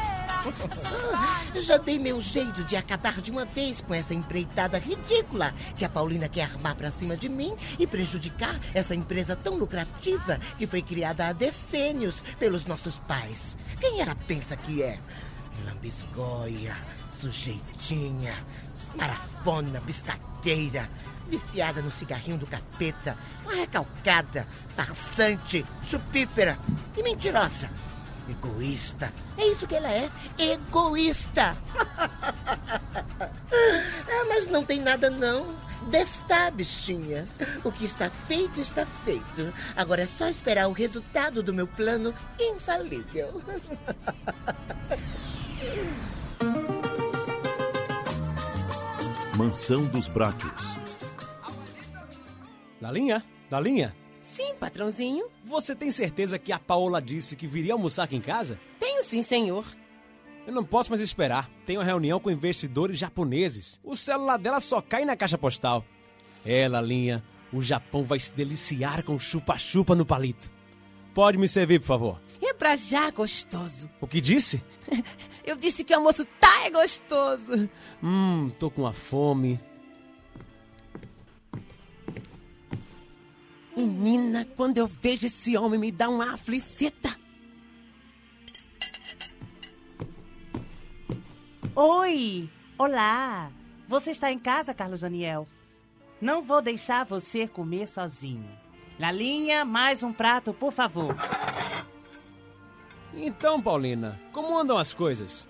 Já 1.63 1.77
dei 1.77 1.99
meu 1.99 2.21
jeito 2.21 2.65
de 2.65 2.77
acabar 2.77 3.21
de 3.21 3.31
uma 3.31 3.45
vez 3.45 3.81
com 3.81 3.95
essa 3.95 4.13
empreitada 4.13 4.79
ridícula 4.79 5.55
que 5.77 5.85
a 5.85 5.89
Paulina 5.89 6.29
quer 6.29 6.45
armar 6.45 6.75
pra 6.75 6.91
cima 6.91 7.17
de 7.17 7.29
mim 7.29 7.55
e 7.79 7.87
prejudicar 7.87 8.55
essa 8.75 8.95
empresa 8.95 9.37
tão 9.37 9.57
lucrativa 9.57 10.39
que 10.59 10.67
foi 10.67 10.83
criada 10.83 11.29
há 11.29 11.33
decênios 11.33 12.21
pelos 12.39 12.67
nossos 12.67 12.99
pais. 12.99 13.57
Quem 13.81 14.01
ela 14.01 14.15
pensa 14.15 14.57
que 14.57 14.83
é? 14.83 14.99
Lambisgoia, 15.65 16.77
sujeitinha, 17.21 18.35
marafona, 18.97 19.81
biscateira, 19.81 20.89
viciada 21.29 21.81
no 21.81 21.91
cigarrinho 21.91 22.39
do 22.39 22.47
capeta, 22.47 23.17
uma 23.45 23.55
recalcada, 23.55 24.47
farsante, 24.77 25.65
chupífera 25.87 26.59
e 26.97 27.03
mentirosa. 27.03 27.71
Egoísta. 28.29 29.13
É 29.37 29.47
isso 29.49 29.67
que 29.67 29.75
ela 29.75 29.91
é. 29.91 30.11
Egoísta. 30.39 31.57
ah, 33.21 34.25
mas 34.29 34.47
não 34.47 34.65
tem 34.65 34.81
nada 34.81 35.11
não. 35.11 35.55
Desta 35.91 36.51
bichinha. 36.51 37.29
O 37.63 37.71
que 37.71 37.85
está 37.85 38.09
feito, 38.09 38.61
está 38.61 38.87
feito. 38.87 39.53
Agora 39.77 40.03
é 40.03 40.07
só 40.07 40.29
esperar 40.29 40.69
o 40.69 40.73
resultado 40.73 41.43
do 41.43 41.53
meu 41.53 41.67
plano 41.67 42.15
infalível. 42.41 43.43
Mansão 49.37 49.85
dos 49.87 50.09
Brátios. 50.09 50.63
Lalinha? 52.81 53.25
Lalinha? 53.51 53.95
Sim, 54.25 54.55
patrãozinho. 54.59 55.27
Você 55.45 55.77
tem 55.77 55.91
certeza 55.91 56.39
que 56.39 56.51
a 56.51 56.59
Paola 56.59 57.01
disse 57.01 57.37
que 57.37 57.47
viria 57.47 57.75
almoçar 57.75 58.05
aqui 58.05 58.17
em 58.17 58.23
casa? 58.23 58.59
Tenho 58.81 59.03
sim, 59.03 59.21
senhor. 59.21 59.67
Eu 60.47 60.55
não 60.55 60.65
posso 60.65 60.89
mais 60.89 61.03
esperar. 61.03 61.51
Tenho 61.67 61.81
uma 61.81 61.85
reunião 61.85 62.19
com 62.19 62.31
investidores 62.31 62.99
japoneses. 62.99 63.79
O 63.85 63.95
celular 63.95 64.39
dela 64.39 64.61
só 64.61 64.81
cai 64.81 65.05
na 65.05 65.15
caixa 65.15 65.37
postal. 65.37 65.85
É, 66.43 66.67
Lalinha, 66.67 67.23
o 67.53 67.61
Japão 67.61 68.03
vai 68.03 68.19
se 68.19 68.33
deliciar 68.33 69.03
com 69.05 69.19
chupa-chupa 69.19 69.95
no 69.95 70.07
palito. 70.07 70.51
Pode 71.13 71.37
me 71.37 71.47
servir, 71.47 71.81
por 71.81 71.87
favor. 71.87 72.23
É 72.41 72.55
pra 72.55 72.77
já 72.77 73.11
gostoso. 73.11 73.91
O 74.01 74.07
que 74.07 74.23
disse? 74.23 74.65
Eu 75.45 75.55
disse 75.55 75.85
que 75.85 75.93
o 75.93 75.97
almoço 75.97 76.25
tá 76.41 76.65
é 76.65 76.71
gostoso. 76.71 77.69
Hum, 78.03 78.51
tô 78.59 78.71
com 78.71 78.83
uma 78.83 78.95
fome. 78.95 79.61
Menina, 83.77 84.47
quando 84.57 84.79
eu 84.79 84.87
vejo 84.87 85.27
esse 85.27 85.57
homem 85.57 85.81
me 85.81 85.91
dá 85.91 86.09
uma 86.09 86.35
aflicita. 86.35 87.17
Oi! 91.75 92.49
Olá! 92.79 93.51
Você 93.89 94.13
está 94.13 94.31
em 94.31 94.39
casa, 94.39 94.73
Carlos 94.73 95.01
Daniel? 95.01 95.49
Não 96.21 96.41
vou 96.41 96.63
deixar 96.63 97.05
você 97.05 97.49
comer 97.49 97.89
sozinho. 97.89 98.49
Na 98.97 99.11
linha, 99.11 99.65
mais 99.65 100.05
um 100.05 100.13
prato, 100.13 100.55
por 100.55 100.73
favor. 100.73 101.17
Então, 103.13 103.61
Paulina, 103.61 104.21
como 104.33 104.57
andam 104.57 104.79
as 104.79 104.95
coisas? 104.95 105.49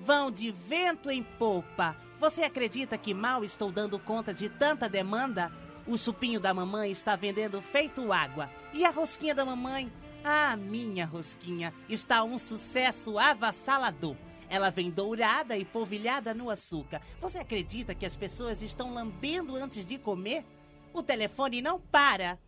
Vão 0.00 0.32
de 0.32 0.50
vento 0.50 1.10
em 1.10 1.22
popa. 1.22 1.96
Você 2.18 2.42
acredita 2.42 2.98
que 2.98 3.14
mal 3.14 3.44
estou 3.44 3.70
dando 3.70 3.98
conta 4.00 4.34
de 4.34 4.48
tanta 4.48 4.88
demanda? 4.88 5.50
O 5.86 5.98
chupinho 5.98 6.38
da 6.38 6.54
mamãe 6.54 6.90
está 6.90 7.16
vendendo 7.16 7.60
feito 7.60 8.12
água. 8.12 8.48
E 8.72 8.84
a 8.84 8.90
rosquinha 8.90 9.34
da 9.34 9.44
mamãe? 9.44 9.92
Ah, 10.24 10.56
minha 10.56 11.04
rosquinha, 11.04 11.74
está 11.88 12.22
um 12.22 12.38
sucesso 12.38 13.18
avassalador. 13.18 14.16
Ela 14.48 14.70
vem 14.70 14.90
dourada 14.90 15.56
e 15.56 15.64
polvilhada 15.64 16.32
no 16.32 16.50
açúcar. 16.50 17.02
Você 17.20 17.38
acredita 17.38 17.94
que 17.94 18.06
as 18.06 18.14
pessoas 18.14 18.62
estão 18.62 18.92
lambendo 18.92 19.56
antes 19.56 19.84
de 19.84 19.98
comer? 19.98 20.44
O 20.92 21.02
telefone 21.02 21.60
não 21.60 21.80
para. 21.80 22.38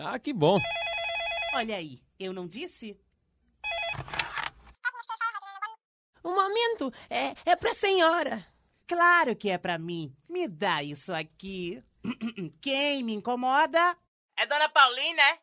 Ah, 0.00 0.18
que 0.18 0.32
bom. 0.32 0.58
Olha 1.54 1.76
aí, 1.76 1.98
eu 2.18 2.32
não 2.32 2.46
disse? 2.46 2.98
Um 6.24 6.34
momento, 6.34 6.92
é, 7.08 7.34
é 7.44 7.54
pra 7.54 7.72
senhora. 7.72 8.44
Claro 8.86 9.36
que 9.36 9.48
é 9.48 9.58
pra 9.58 9.78
mim. 9.78 10.12
Me 10.28 10.48
dá 10.48 10.82
isso 10.82 11.12
aqui. 11.12 11.82
Quem 12.60 13.02
me 13.02 13.14
incomoda? 13.14 13.96
É 14.36 14.46
Dona 14.46 14.68
Paulina, 14.68 15.22
é? 15.22 15.38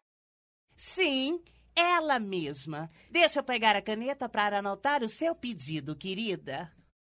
Sim, 0.76 1.44
ela 1.76 2.20
mesma. 2.20 2.90
Deixa 3.10 3.40
eu 3.40 3.44
pegar 3.44 3.76
a 3.76 3.82
caneta 3.82 4.30
para 4.30 4.60
anotar 4.60 5.04
o 5.04 5.10
seu 5.10 5.36
pedido, 5.36 5.96
querida. 5.96 6.72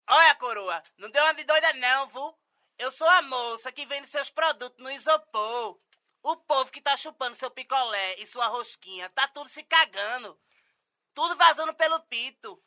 Olha, 0.10 0.36
coroa, 0.36 0.84
não 0.98 1.10
deu 1.10 1.24
uma 1.24 1.34
de 1.34 1.44
doida 1.44 1.74
não, 1.74 2.08
viu? 2.08 2.34
Eu 2.78 2.92
sou 2.92 3.10
a 3.10 3.22
moça 3.22 3.72
que 3.72 3.86
vende 3.86 4.10
seus 4.10 4.30
produtos 4.30 4.82
no 4.82 4.90
isopor. 4.92 5.80
O 6.22 6.36
povo 6.38 6.72
que 6.72 6.82
tá 6.82 6.96
chupando 6.96 7.36
seu 7.36 7.50
picolé 7.50 8.20
e 8.20 8.26
sua 8.26 8.48
rosquinha 8.48 9.10
tá 9.10 9.28
tudo 9.28 9.50
se 9.50 9.64
cagando. 9.64 10.40
Tudo 11.14 11.36
vazando 11.36 11.74
pelo 11.74 12.00
pito. 12.02 12.62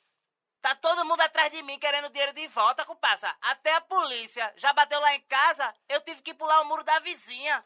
Tá 0.60 0.74
todo 0.74 1.04
mundo 1.06 1.20
atrás 1.22 1.50
de 1.50 1.62
mim 1.62 1.78
querendo 1.78 2.10
dinheiro 2.10 2.34
de 2.34 2.46
volta, 2.48 2.84
comparsa. 2.84 3.34
Até 3.40 3.74
a 3.74 3.80
polícia 3.80 4.52
já 4.56 4.72
bateu 4.72 5.00
lá 5.00 5.14
em 5.14 5.20
casa, 5.22 5.74
eu 5.88 6.00
tive 6.02 6.20
que 6.20 6.34
pular 6.34 6.60
o 6.60 6.66
muro 6.66 6.84
da 6.84 6.98
vizinha. 6.98 7.64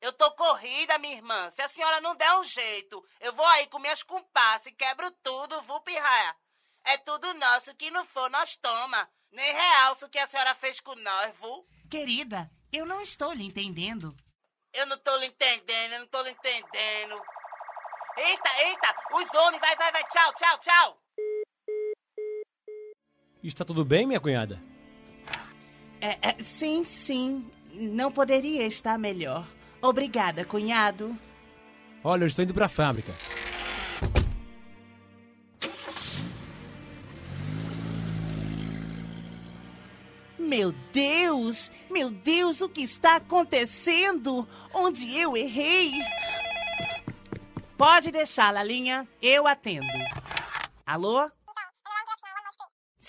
Eu 0.00 0.12
tô 0.12 0.30
corrida, 0.32 0.98
minha 0.98 1.16
irmã. 1.16 1.50
Se 1.50 1.60
a 1.60 1.68
senhora 1.68 2.00
não 2.00 2.14
der 2.14 2.32
um 2.34 2.44
jeito, 2.44 3.04
eu 3.20 3.34
vou 3.34 3.44
aí 3.46 3.66
com 3.66 3.78
minhas 3.78 4.02
comparsas 4.02 4.66
e 4.66 4.72
quebro 4.72 5.10
tudo, 5.22 5.60
viu, 5.62 5.80
pirraia? 5.80 6.34
É 6.84 6.96
tudo 6.96 7.34
nosso, 7.34 7.74
que 7.74 7.90
não 7.90 8.06
for, 8.06 8.30
nós 8.30 8.56
toma. 8.56 9.10
Nem 9.32 9.52
realço 9.52 10.06
o 10.06 10.08
que 10.08 10.18
a 10.18 10.26
senhora 10.26 10.54
fez 10.54 10.80
com 10.80 10.94
nós, 10.94 11.36
viu? 11.38 11.66
Querida, 11.90 12.50
eu 12.72 12.86
não 12.86 13.00
estou 13.00 13.32
lhe 13.32 13.44
entendendo. 13.44 14.16
Eu 14.72 14.86
não 14.86 14.96
tô 14.98 15.16
lhe 15.16 15.26
entendendo, 15.26 15.92
eu 15.92 16.00
não 16.00 16.06
tô 16.06 16.22
lhe 16.22 16.30
entendendo. 16.30 17.20
Eita, 18.16 18.62
eita, 18.62 18.94
os 19.12 19.34
homens, 19.34 19.60
vai, 19.60 19.76
vai, 19.76 19.92
vai, 19.92 20.04
tchau, 20.04 20.32
tchau, 20.34 20.58
tchau. 20.58 20.99
Está 23.42 23.64
tudo 23.64 23.84
bem, 23.84 24.06
minha 24.06 24.20
cunhada? 24.20 24.62
É, 26.00 26.30
é, 26.30 26.42
sim, 26.42 26.84
sim, 26.84 27.44
não 27.72 28.10
poderia 28.10 28.66
estar 28.66 28.98
melhor. 28.98 29.46
Obrigada, 29.82 30.44
cunhado. 30.44 31.16
Olha, 32.04 32.24
eu 32.24 32.26
estou 32.26 32.42
indo 32.42 32.54
para 32.54 32.66
a 32.66 32.68
fábrica. 32.68 33.14
Meu 40.38 40.72
Deus! 40.92 41.70
Meu 41.90 42.10
Deus, 42.10 42.60
o 42.60 42.68
que 42.68 42.82
está 42.82 43.16
acontecendo? 43.16 44.48
Onde 44.74 45.16
eu 45.16 45.36
errei? 45.36 45.92
Pode 47.76 48.10
deixar, 48.10 48.52
Lalinha. 48.52 49.06
Eu 49.22 49.46
atendo. 49.46 49.86
Alô? 50.84 51.30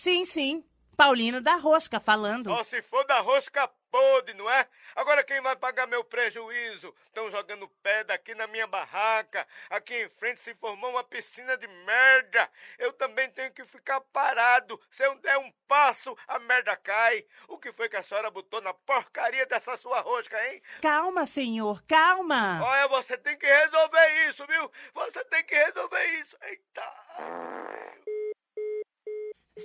Sim, 0.01 0.25
sim. 0.25 0.65
Paulino 0.97 1.39
da 1.39 1.57
Rosca 1.57 1.99
falando. 1.99 2.49
Só 2.49 2.63
se 2.63 2.81
for 2.81 3.05
da 3.05 3.19
rosca 3.19 3.69
podre, 3.91 4.33
não 4.33 4.49
é? 4.49 4.67
Agora 4.95 5.23
quem 5.23 5.39
vai 5.41 5.55
pagar 5.55 5.85
meu 5.85 6.03
prejuízo? 6.03 6.91
Estão 7.05 7.29
jogando 7.29 7.69
pedra 7.83 8.15
aqui 8.15 8.33
na 8.33 8.47
minha 8.47 8.65
barraca. 8.65 9.47
Aqui 9.69 9.93
em 9.93 10.09
frente 10.09 10.41
se 10.43 10.55
formou 10.55 10.89
uma 10.89 11.03
piscina 11.03 11.55
de 11.55 11.67
merda. 11.67 12.49
Eu 12.79 12.91
também 12.93 13.29
tenho 13.29 13.51
que 13.51 13.63
ficar 13.65 14.01
parado. 14.01 14.81
Se 14.89 15.05
eu 15.05 15.13
der 15.19 15.37
um 15.37 15.51
passo, 15.67 16.17
a 16.27 16.39
merda 16.39 16.75
cai. 16.77 17.23
O 17.47 17.59
que 17.59 17.71
foi 17.71 17.87
que 17.87 17.97
a 17.97 18.01
senhora 18.01 18.31
botou 18.31 18.59
na 18.59 18.73
porcaria 18.73 19.45
dessa 19.45 19.77
sua 19.77 20.01
rosca, 20.01 20.35
hein? 20.47 20.63
Calma, 20.81 21.27
senhor, 21.27 21.79
calma. 21.87 22.59
Olha, 22.63 22.87
você 22.87 23.19
tem 23.19 23.37
que 23.37 23.45
resolver 23.45 24.29
isso, 24.29 24.47
viu? 24.47 24.71
Você 24.95 25.23
tem 25.25 25.43
que 25.43 25.53
resolver 25.53 26.05
isso. 26.19 26.35
Eita. 26.41 26.91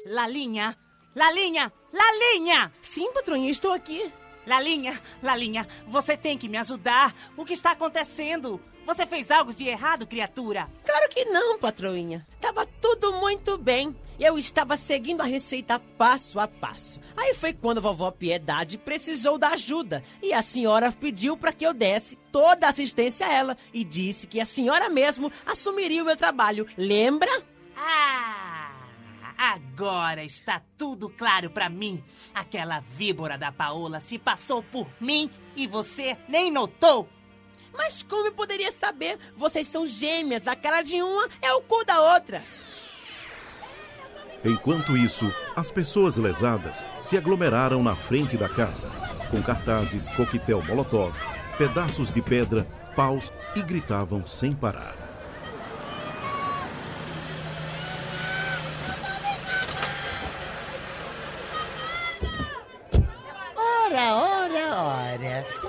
Lalinha, 0.06 0.76
Lalinha, 1.14 1.72
Lalinha! 1.92 2.72
Sim, 2.80 3.12
patroinha, 3.12 3.50
estou 3.50 3.72
aqui. 3.72 4.12
Lalinha, 4.46 5.00
Lalinha, 5.22 5.66
você 5.88 6.16
tem 6.16 6.38
que 6.38 6.48
me 6.48 6.56
ajudar. 6.56 7.14
O 7.36 7.44
que 7.44 7.52
está 7.52 7.72
acontecendo? 7.72 8.60
Você 8.86 9.04
fez 9.04 9.32
algo 9.32 9.52
de 9.52 9.66
errado, 9.66 10.06
criatura? 10.06 10.68
Claro 10.84 11.08
que 11.08 11.24
não, 11.24 11.58
patroinha. 11.58 12.24
Tava 12.40 12.64
tudo 12.64 13.14
muito 13.14 13.58
bem. 13.58 13.96
Eu 14.18 14.38
estava 14.38 14.76
seguindo 14.76 15.20
a 15.20 15.24
receita 15.24 15.80
passo 15.98 16.38
a 16.38 16.46
passo. 16.46 17.00
Aí 17.16 17.34
foi 17.34 17.52
quando 17.52 17.78
a 17.78 17.80
vovó 17.80 18.12
Piedade 18.12 18.78
precisou 18.78 19.36
da 19.36 19.48
ajuda 19.50 20.04
e 20.22 20.32
a 20.32 20.40
senhora 20.40 20.92
pediu 20.92 21.36
para 21.36 21.52
que 21.52 21.66
eu 21.66 21.74
desse 21.74 22.14
toda 22.30 22.66
a 22.66 22.70
assistência 22.70 23.26
a 23.26 23.32
ela 23.32 23.58
e 23.74 23.82
disse 23.82 24.28
que 24.28 24.40
a 24.40 24.46
senhora 24.46 24.88
mesmo 24.88 25.32
assumiria 25.44 26.02
o 26.02 26.06
meu 26.06 26.16
trabalho. 26.16 26.66
Lembra? 26.78 27.30
Ah! 27.76 28.55
Agora 29.36 30.24
está 30.24 30.62
tudo 30.78 31.08
claro 31.10 31.50
para 31.50 31.68
mim. 31.68 32.02
Aquela 32.34 32.80
víbora 32.80 33.36
da 33.36 33.52
Paola 33.52 34.00
se 34.00 34.18
passou 34.18 34.62
por 34.62 34.88
mim 35.00 35.30
e 35.54 35.66
você 35.66 36.16
nem 36.28 36.50
notou. 36.50 37.08
Mas 37.72 38.02
como 38.02 38.26
eu 38.26 38.32
poderia 38.32 38.72
saber? 38.72 39.18
Vocês 39.36 39.66
são 39.66 39.86
gêmeas, 39.86 40.48
a 40.48 40.56
cara 40.56 40.82
de 40.82 41.02
uma 41.02 41.28
é 41.42 41.52
o 41.52 41.60
cu 41.60 41.84
da 41.84 42.00
outra. 42.14 42.42
Enquanto 44.44 44.96
isso, 44.96 45.30
as 45.54 45.70
pessoas 45.70 46.16
lesadas 46.16 46.86
se 47.02 47.16
aglomeraram 47.16 47.82
na 47.82 47.96
frente 47.96 48.36
da 48.36 48.48
casa, 48.48 48.88
com 49.30 49.42
cartazes, 49.42 50.08
coquetel 50.10 50.62
molotov, 50.62 51.14
pedaços 51.58 52.12
de 52.12 52.22
pedra, 52.22 52.66
paus 52.94 53.32
e 53.54 53.62
gritavam 53.62 54.24
sem 54.24 54.54
parar. 54.54 55.05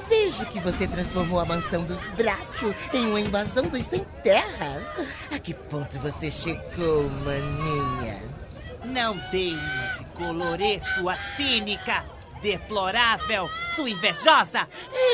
Vejo 0.08 0.46
que 0.48 0.60
você 0.60 0.88
transformou 0.88 1.40
a 1.40 1.46
mansão 1.46 1.84
dos 1.84 2.00
Bracho 2.16 2.74
em 2.94 3.08
uma 3.08 3.20
invasão 3.20 3.64
dos 3.64 3.86
sem 3.86 4.04
terra. 4.24 4.82
A 5.32 5.40
que 5.40 5.54
ponto 5.54 6.00
você 6.00 6.32
chegou, 6.32 7.10
maninha? 7.26 8.22
Não 8.86 9.18
uma 9.30 9.58
de 9.98 10.06
colorê, 10.16 10.80
sua 10.96 11.18
cínica, 11.18 12.06
deplorável, 12.42 13.50
sua 13.76 13.90
invejosa. 13.90 14.68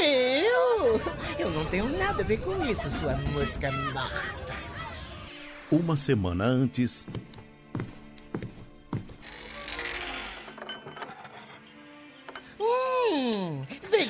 Eu? 0.04 1.02
Eu 1.40 1.50
não 1.50 1.66
tenho 1.66 1.90
nada 1.98 2.22
a 2.22 2.26
ver 2.26 2.38
com 2.38 2.64
isso, 2.66 2.90
sua 3.00 3.16
mosca 3.16 3.72
morta. 3.72 4.54
Uma 5.72 5.98
semana 5.98 6.46
antes, 6.46 7.06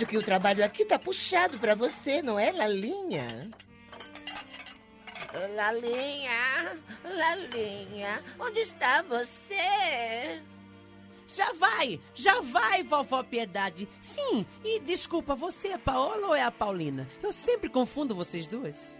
vejo 0.04 0.06
que 0.06 0.18
o 0.18 0.24
trabalho 0.24 0.64
aqui 0.64 0.86
tá 0.86 1.00
puxado 1.00 1.58
pra 1.58 1.76
você, 1.76 2.22
não 2.22 2.40
é, 2.40 2.52
Lalinha? 2.52 3.50
Lalinha, 5.56 6.78
Lalinha, 7.04 8.24
onde 8.40 8.60
está 8.60 9.02
você? 9.02 10.42
Já 11.36 11.52
vai, 11.54 12.00
já 12.14 12.42
vai, 12.42 12.84
vovó 12.84 13.24
Piedade. 13.24 13.90
Sim, 14.00 14.46
e 14.64 14.80
desculpa, 14.80 15.36
você 15.36 15.70
é 15.70 15.74
a 15.74 15.80
Paola 15.80 16.28
ou 16.28 16.36
é 16.36 16.44
a 16.44 16.52
Paulina? 16.52 17.10
Eu 17.24 17.32
sempre 17.32 17.70
confundo 17.70 18.14
vocês 18.14 18.46
duas. 18.46 18.96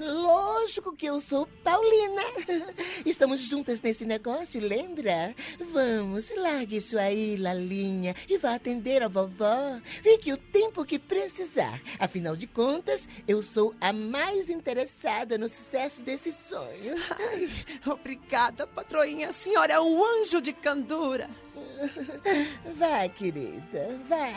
Lógico 0.00 0.96
que 0.96 1.04
eu 1.04 1.20
sou 1.20 1.46
Paulina. 1.62 2.22
Estamos 3.04 3.42
juntas 3.42 3.82
nesse 3.82 4.06
negócio, 4.06 4.58
lembra? 4.58 5.34
Vamos, 5.70 6.32
largue 6.34 6.78
isso 6.78 6.98
aí, 6.98 7.36
Lalinha, 7.36 8.16
e 8.26 8.38
vá 8.38 8.54
atender 8.54 9.02
a 9.02 9.08
vovó. 9.08 9.78
Fique 10.02 10.32
o 10.32 10.38
tempo 10.38 10.82
que 10.82 10.98
precisar. 10.98 11.78
Afinal 11.98 12.36
de 12.36 12.46
contas, 12.46 13.06
eu 13.26 13.42
sou 13.42 13.74
a 13.82 13.92
mais 13.92 14.48
interessada 14.48 15.36
no 15.36 15.46
sucesso 15.46 16.02
desse 16.02 16.32
sonho. 16.32 16.94
Ai, 17.32 17.50
obrigada, 17.84 18.66
patroinha. 18.66 19.28
A 19.28 19.32
senhora 19.32 19.74
é 19.74 19.80
um 19.80 20.02
anjo 20.02 20.40
de 20.40 20.54
candura. 20.54 21.17
Vá, 22.78 23.08
querida, 23.08 23.98
vá, 24.08 24.32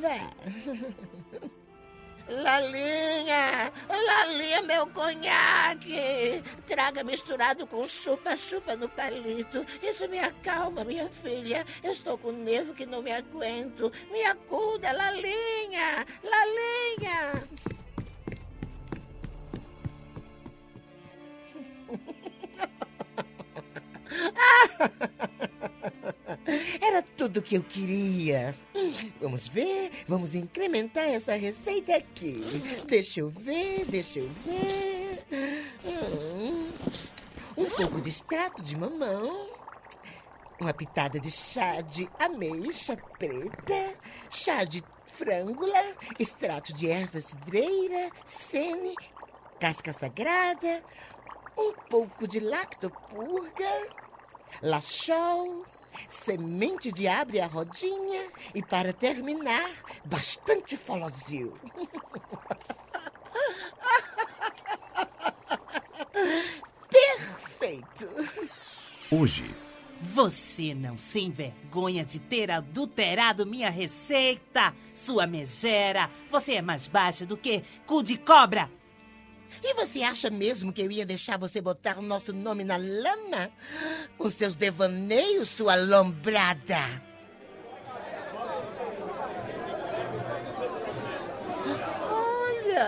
vá. 0.00 0.30
Lalinha, 2.26 3.70
Lalinha, 3.88 4.62
meu 4.62 4.86
conhaque. 4.86 6.42
Traga 6.66 7.04
misturado 7.04 7.66
com 7.66 7.86
chupa-chupa 7.86 8.74
no 8.76 8.88
palito. 8.88 9.66
Isso 9.82 10.08
me 10.08 10.18
acalma, 10.18 10.84
minha 10.84 11.08
filha. 11.10 11.66
Eu 11.82 11.92
estou 11.92 12.16
com 12.16 12.32
nervo 12.32 12.72
que 12.72 12.86
não 12.86 13.02
me 13.02 13.12
aguento. 13.12 13.92
Me 14.10 14.24
acuda, 14.24 14.90
Lalinha, 14.92 16.06
Lalinha. 16.22 17.44
Era 26.80 27.02
tudo 27.02 27.40
que 27.42 27.54
eu 27.56 27.62
queria. 27.62 28.54
Vamos 29.20 29.48
ver, 29.48 29.90
vamos 30.06 30.34
incrementar 30.34 31.04
essa 31.04 31.34
receita 31.34 31.96
aqui. 31.96 32.42
Deixa 32.86 33.20
eu 33.20 33.30
ver, 33.30 33.84
deixa 33.86 34.18
eu 34.20 34.30
ver. 34.44 35.24
Hum, 35.84 36.70
Um 37.56 37.64
pouco 37.70 38.00
de 38.00 38.08
extrato 38.10 38.62
de 38.62 38.76
mamão. 38.76 39.48
Uma 40.60 40.72
pitada 40.74 41.18
de 41.18 41.30
chá 41.30 41.80
de 41.80 42.08
ameixa 42.18 42.96
preta. 43.18 43.94
Chá 44.30 44.64
de 44.64 44.82
frângula. 45.14 45.94
Extrato 46.18 46.72
de 46.72 46.90
erva 46.90 47.20
cidreira. 47.20 48.10
Sene. 48.24 48.94
Casca 49.58 49.92
sagrada. 49.92 50.82
Um 51.56 51.72
pouco 51.88 52.26
de 52.28 52.40
lactopurga. 52.40 53.88
Lachol 54.62 55.64
semente 56.08 56.92
de 56.92 57.06
abre 57.08 57.40
a 57.40 57.46
rodinha 57.46 58.28
e, 58.54 58.62
para 58.62 58.92
terminar, 58.92 59.68
bastante 60.04 60.76
folozil. 60.76 61.54
Perfeito! 66.90 68.08
hoje, 69.10 69.44
Você 70.12 70.74
não 70.74 70.98
se 70.98 71.20
envergonha 71.20 72.04
de 72.04 72.18
ter 72.18 72.50
adulterado 72.50 73.46
minha 73.46 73.70
receita, 73.70 74.74
sua 74.94 75.26
megera. 75.26 76.10
Você 76.30 76.54
é 76.54 76.62
mais 76.62 76.86
baixa 76.88 77.24
do 77.24 77.36
que 77.36 77.62
cu 77.86 78.02
de 78.02 78.18
cobra. 78.18 78.70
E 79.62 79.74
você 79.74 80.02
acha 80.02 80.30
mesmo 80.30 80.72
que 80.72 80.82
eu 80.82 80.90
ia 80.90 81.06
deixar 81.06 81.38
você 81.38 81.60
botar 81.60 81.98
o 81.98 82.02
nosso 82.02 82.32
nome 82.32 82.64
na 82.64 82.76
lama? 82.76 83.50
Com 84.18 84.28
seus 84.30 84.54
devaneios, 84.54 85.48
sua 85.48 85.74
lombrada. 85.74 87.13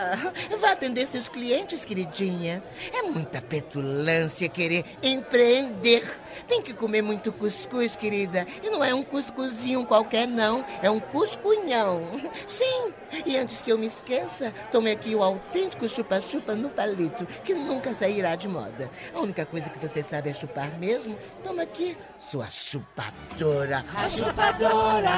Vá 0.60 0.72
atender 0.72 1.06
seus 1.06 1.28
clientes, 1.28 1.84
queridinha. 1.84 2.62
É 2.92 3.02
muita 3.02 3.40
petulância 3.40 4.48
querer 4.48 4.84
empreender. 5.02 6.04
Tem 6.46 6.62
que 6.62 6.74
comer 6.74 7.02
muito 7.02 7.32
cuscuz, 7.32 7.96
querida. 7.96 8.46
E 8.62 8.70
não 8.70 8.84
é 8.84 8.94
um 8.94 9.02
cuscuzinho 9.02 9.84
qualquer, 9.86 10.26
não. 10.26 10.64
É 10.82 10.90
um 10.90 11.00
cuscunhão. 11.00 12.02
Sim. 12.46 12.92
E 13.24 13.36
antes 13.36 13.62
que 13.62 13.72
eu 13.72 13.78
me 13.78 13.86
esqueça, 13.86 14.52
tome 14.70 14.90
aqui 14.90 15.14
o 15.14 15.22
autêntico 15.22 15.88
chupa-chupa 15.88 16.54
no 16.54 16.68
palito, 16.68 17.24
que 17.44 17.54
nunca 17.54 17.94
sairá 17.94 18.36
de 18.36 18.48
moda. 18.48 18.90
A 19.14 19.20
única 19.20 19.46
coisa 19.46 19.70
que 19.70 19.78
você 19.78 20.02
sabe 20.02 20.30
é 20.30 20.34
chupar 20.34 20.78
mesmo. 20.78 21.16
Toma 21.42 21.62
aqui, 21.62 21.96
sua 22.18 22.46
chupadora. 22.50 23.84
A 23.94 24.08
chupadora. 24.08 25.10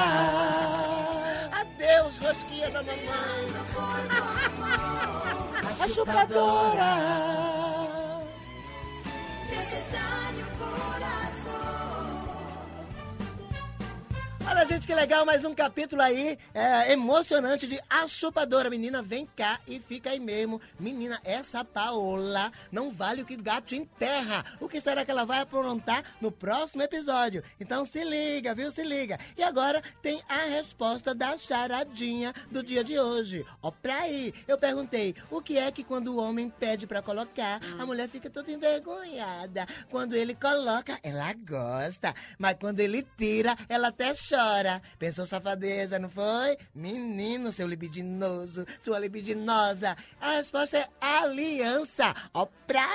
Adeus, 1.75 2.17
rosquinha 2.17 2.69
da 2.71 2.83
mamãe. 2.83 2.99
A 5.79 5.87
chupadora. 5.87 6.95
Necessário 9.49 10.28
Olha, 14.51 14.65
gente, 14.65 14.87
que 14.87 14.95
legal, 14.95 15.27
mais 15.27 15.45
um 15.45 15.53
capítulo 15.53 16.01
aí 16.01 16.35
é, 16.55 16.91
emocionante 16.91 17.67
de 17.67 17.79
A 17.87 18.07
Chupadora. 18.07 18.67
Menina, 18.67 18.99
vem 18.99 19.27
cá 19.35 19.59
e 19.67 19.79
fica 19.79 20.09
aí 20.09 20.19
mesmo. 20.19 20.59
Menina, 20.79 21.21
essa 21.23 21.63
Paola 21.63 22.51
não 22.71 22.89
vale 22.89 23.21
o 23.21 23.25
que 23.25 23.37
gato 23.37 23.75
enterra. 23.75 24.43
O 24.59 24.67
que 24.67 24.81
será 24.81 25.05
que 25.05 25.11
ela 25.11 25.23
vai 25.23 25.41
aprontar 25.41 26.03
no 26.19 26.31
próximo 26.31 26.81
episódio? 26.81 27.43
Então 27.59 27.85
se 27.85 28.03
liga, 28.03 28.55
viu? 28.55 28.71
Se 28.71 28.81
liga. 28.81 29.19
E 29.37 29.43
agora 29.43 29.83
tem 30.01 30.23
a 30.27 30.45
resposta 30.45 31.13
da 31.13 31.37
charadinha 31.37 32.33
do 32.49 32.63
dia 32.63 32.83
de 32.83 32.99
hoje. 32.99 33.45
Ó, 33.61 33.69
pra 33.69 33.99
aí, 33.99 34.33
eu 34.47 34.57
perguntei, 34.57 35.15
o 35.29 35.43
que 35.43 35.59
é 35.59 35.71
que 35.71 35.83
quando 35.83 36.07
o 36.07 36.17
homem 36.17 36.49
pede 36.49 36.87
pra 36.87 37.03
colocar, 37.03 37.61
a 37.77 37.85
mulher 37.85 38.09
fica 38.09 38.31
toda 38.31 38.51
envergonhada. 38.51 39.67
Quando 39.91 40.15
ele 40.15 40.33
coloca, 40.33 40.99
ela 41.03 41.31
gosta. 41.33 42.15
Mas 42.39 42.57
quando 42.59 42.79
ele 42.79 43.07
tira, 43.15 43.55
ela 43.69 43.89
até 43.89 44.11
chora. 44.15 44.38
Pensou 44.97 45.25
safadeza, 45.25 45.99
não 45.99 46.09
foi? 46.09 46.57
Menino, 46.73 47.51
seu 47.51 47.67
libidinoso, 47.67 48.65
sua 48.81 48.97
libidinosa. 48.97 49.97
A 50.19 50.37
resposta 50.37 50.77
é 50.77 50.87
aliança. 51.01 52.15
Ó, 52.33 52.47
pra. 52.65 52.87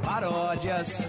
Paródias. 0.02 1.08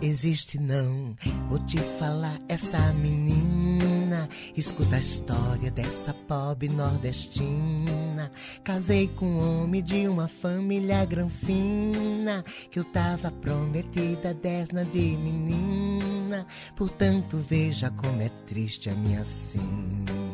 Existe 0.00 0.60
não, 0.60 1.16
vou 1.48 1.58
te 1.66 1.78
falar, 1.98 2.38
essa 2.48 2.78
menina. 2.92 4.28
Escuta 4.56 4.96
a 4.96 5.00
história 5.00 5.70
dessa 5.70 6.14
pobre 6.14 6.68
nordestina. 6.68 8.30
Casei 8.62 9.08
com 9.08 9.26
um 9.26 9.62
homem 9.62 9.82
de 9.82 10.06
uma 10.06 10.28
família 10.28 11.04
granfina. 11.04 12.44
Que 12.70 12.78
eu 12.78 12.84
tava 12.84 13.30
prometida, 13.30 14.32
desna 14.34 14.84
de 14.84 15.16
menina. 15.16 16.46
Portanto, 16.76 17.38
veja 17.48 17.90
como 17.90 18.22
é 18.22 18.30
triste 18.46 18.90
a 18.90 18.94
minha 18.94 19.24
sina. 19.24 20.27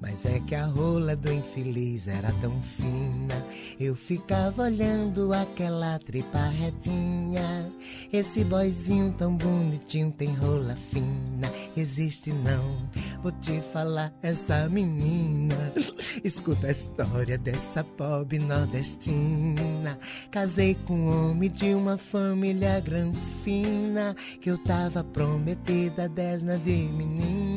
Mas 0.00 0.24
é 0.24 0.40
que 0.40 0.54
a 0.54 0.66
rola 0.66 1.16
do 1.16 1.32
infeliz 1.32 2.08
era 2.08 2.32
tão 2.40 2.52
fina. 2.76 3.44
Eu 3.78 3.94
ficava 3.96 4.64
olhando 4.64 5.32
aquela 5.32 5.98
tripa 5.98 6.38
retinha. 6.38 7.66
Esse 8.12 8.44
boizinho 8.44 9.14
tão 9.16 9.36
bonitinho 9.36 10.12
tem 10.12 10.34
rola 10.34 10.76
fina. 10.90 11.50
Existe 11.76 12.32
não, 12.32 12.88
vou 13.22 13.32
te 13.32 13.60
falar, 13.72 14.12
essa 14.22 14.68
menina. 14.68 15.72
Escuta 16.22 16.68
a 16.68 16.70
história 16.70 17.36
dessa 17.36 17.82
pobre 17.82 18.38
nordestina. 18.38 19.98
Casei 20.30 20.74
com 20.86 20.94
um 20.94 21.30
homem 21.30 21.50
de 21.50 21.74
uma 21.74 21.96
família 21.96 22.80
granfina. 22.80 24.14
Que 24.40 24.50
eu 24.50 24.58
tava 24.58 25.02
prometida, 25.02 26.08
desna 26.08 26.58
de 26.58 26.76
menina. 26.76 27.53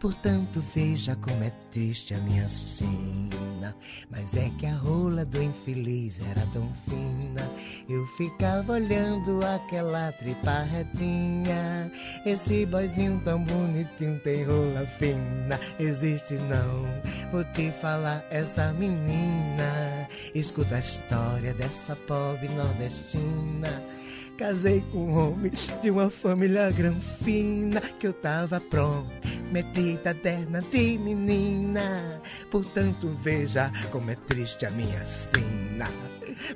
Portanto, 0.00 0.62
veja 0.74 1.16
como 1.16 1.42
é 1.42 1.52
triste 1.72 2.14
a 2.14 2.18
minha 2.18 2.48
sina. 2.48 3.74
Mas 4.10 4.34
é 4.36 4.50
que 4.58 4.66
a 4.66 4.74
rola 4.74 5.24
do 5.24 5.42
infeliz 5.42 6.20
era 6.30 6.46
tão 6.52 6.68
fina. 6.88 7.48
Eu 7.88 8.06
ficava 8.16 8.74
olhando 8.74 9.44
aquela 9.44 10.12
tripa 10.12 10.62
retinha. 10.62 11.90
Esse 12.24 12.66
boizinho 12.66 13.20
tão 13.24 13.42
bonitinho 13.44 14.18
tem 14.20 14.44
rola 14.44 14.86
fina. 14.98 15.58
Existe 15.78 16.34
não, 16.34 16.84
vou 17.30 17.44
te 17.52 17.70
falar, 17.80 18.24
essa 18.30 18.72
menina. 18.72 20.08
Escuta 20.34 20.76
a 20.76 20.80
história 20.80 21.54
dessa 21.54 21.96
pobre 21.96 22.48
nordestina. 22.48 23.82
Casei 24.38 24.80
com 24.92 24.98
um 24.98 25.18
homem 25.18 25.50
de 25.82 25.90
uma 25.90 26.08
família 26.08 26.70
granfina 26.70 27.80
que 27.80 28.06
eu 28.06 28.12
tava 28.12 28.60
prometida 29.48 30.14
terna 30.14 30.60
de 30.70 30.98
menina. 30.98 32.20
Portanto, 32.50 33.08
veja 33.22 33.72
como 33.90 34.10
é 34.10 34.14
triste 34.14 34.66
a 34.66 34.70
minha 34.70 35.02
sina. 35.04 35.88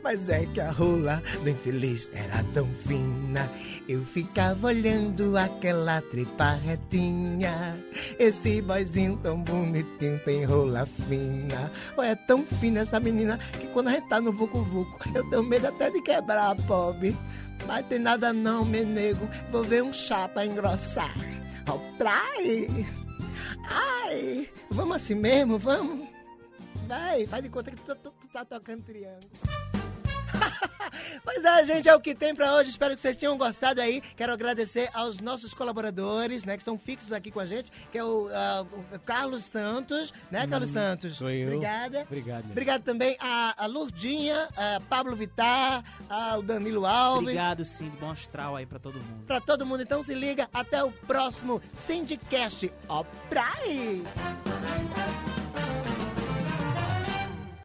Mas 0.03 0.29
é 0.29 0.47
que 0.47 0.61
a 0.61 0.71
rola 0.71 1.21
do 1.43 1.51
infeliz 1.51 2.09
era 2.15 2.45
tão 2.55 2.69
fina. 2.87 3.51
Eu 3.89 4.05
ficava 4.05 4.69
olhando 4.69 5.37
aquela 5.37 6.01
tripa 6.03 6.53
retinha. 6.53 7.77
Esse 8.19 8.63
boizinho 8.63 9.19
tão 9.23 9.43
bonitinho 9.43 10.21
tem 10.21 10.45
rola 10.45 10.87
fina. 11.09 11.71
Olha, 11.97 12.09
é 12.09 12.15
tão 12.15 12.45
fina 12.61 12.81
essa 12.81 13.01
menina 13.01 13.39
que 13.59 13.67
quando 13.69 13.89
a 13.89 13.93
gente 13.93 14.09
tá 14.09 14.21
no 14.21 14.33
Vucu 14.33 14.63
Vucu, 14.63 15.01
eu 15.15 15.29
tenho 15.31 15.43
medo 15.43 15.67
até 15.67 15.91
de 15.91 16.01
quebrar 16.03 16.53
a 16.53 16.55
pobre. 16.55 17.17
Mas 17.67 17.87
tem 17.87 17.99
nada 17.99 18.33
não, 18.33 18.65
meu 18.65 18.85
nego. 18.85 19.29
Vou 19.51 19.65
ver 19.65 19.83
um 19.83 19.93
chá 19.93 20.29
pra 20.29 20.47
engrossar. 20.47 21.42
Ó, 21.69 21.79
praia. 21.97 22.69
Ai, 23.69 24.49
vamos 24.71 24.97
assim 24.97 25.15
mesmo, 25.15 25.59
vamos? 25.59 26.09
Vai, 26.87 27.27
faz 27.27 27.43
de 27.43 27.49
conta 27.49 27.71
que 27.71 27.77
tu, 27.83 27.95
tu- 27.97 28.11
tu 28.21 28.29
tá 28.29 28.45
tocando 28.45 28.83
triângulo. 28.85 29.21
Pois 31.25 31.43
é, 31.45 31.65
gente, 31.65 31.89
é 31.89 31.95
o 31.95 32.01
que 32.01 32.15
tem 32.15 32.35
pra 32.35 32.55
hoje. 32.55 32.71
Espero 32.71 32.95
que 32.95 33.01
vocês 33.01 33.17
tenham 33.17 33.37
gostado 33.39 33.81
aí. 33.81 34.03
Quero 34.17 34.33
agradecer 34.33 34.91
aos 34.93 35.21
nossos 35.21 35.55
colaboradores, 35.55 36.45
né, 36.45 36.57
que 36.57 36.63
são 36.63 36.79
fixos 36.79 37.13
aqui 37.13 37.31
com 37.31 37.41
a 37.41 37.47
gente, 37.47 37.71
que 37.91 37.97
é 37.97 38.05
o, 38.05 38.29
ah, 38.33 38.67
o 38.93 38.99
Carlos 38.99 39.43
Santos, 39.45 40.13
né, 40.31 40.47
Carlos 40.47 40.71
Hum, 40.71 40.75
Santos? 40.75 41.17
sou 41.17 41.31
eu. 41.31 41.47
Obrigada. 41.49 42.03
Obrigado. 42.03 42.45
Obrigado 42.51 42.83
também 42.83 43.17
a, 43.21 43.55
a 43.65 43.67
Lurdinha, 43.67 44.49
a 44.57 44.81
Pablo 44.89 45.17
Vittar, 45.17 45.83
ao 46.09 46.43
Danilo 46.43 46.85
Alves. 46.85 47.21
Obrigado, 47.23 47.65
sim, 47.65 47.91
bom 48.01 48.11
astral 48.11 48.57
aí 48.57 48.67
pra 48.67 48.79
todo 48.79 48.95
mundo. 48.97 49.25
Pra 49.27 49.41
todo 49.41 49.65
mundo, 49.65 49.83
então 49.83 50.03
se 50.03 50.15
liga. 50.15 50.49
Até 50.53 50.83
o 50.85 50.93
próximo 50.93 51.61
Syndicast. 51.73 52.71
Ó, 52.89 53.05
pra 53.31 53.51
aí! 53.63 54.05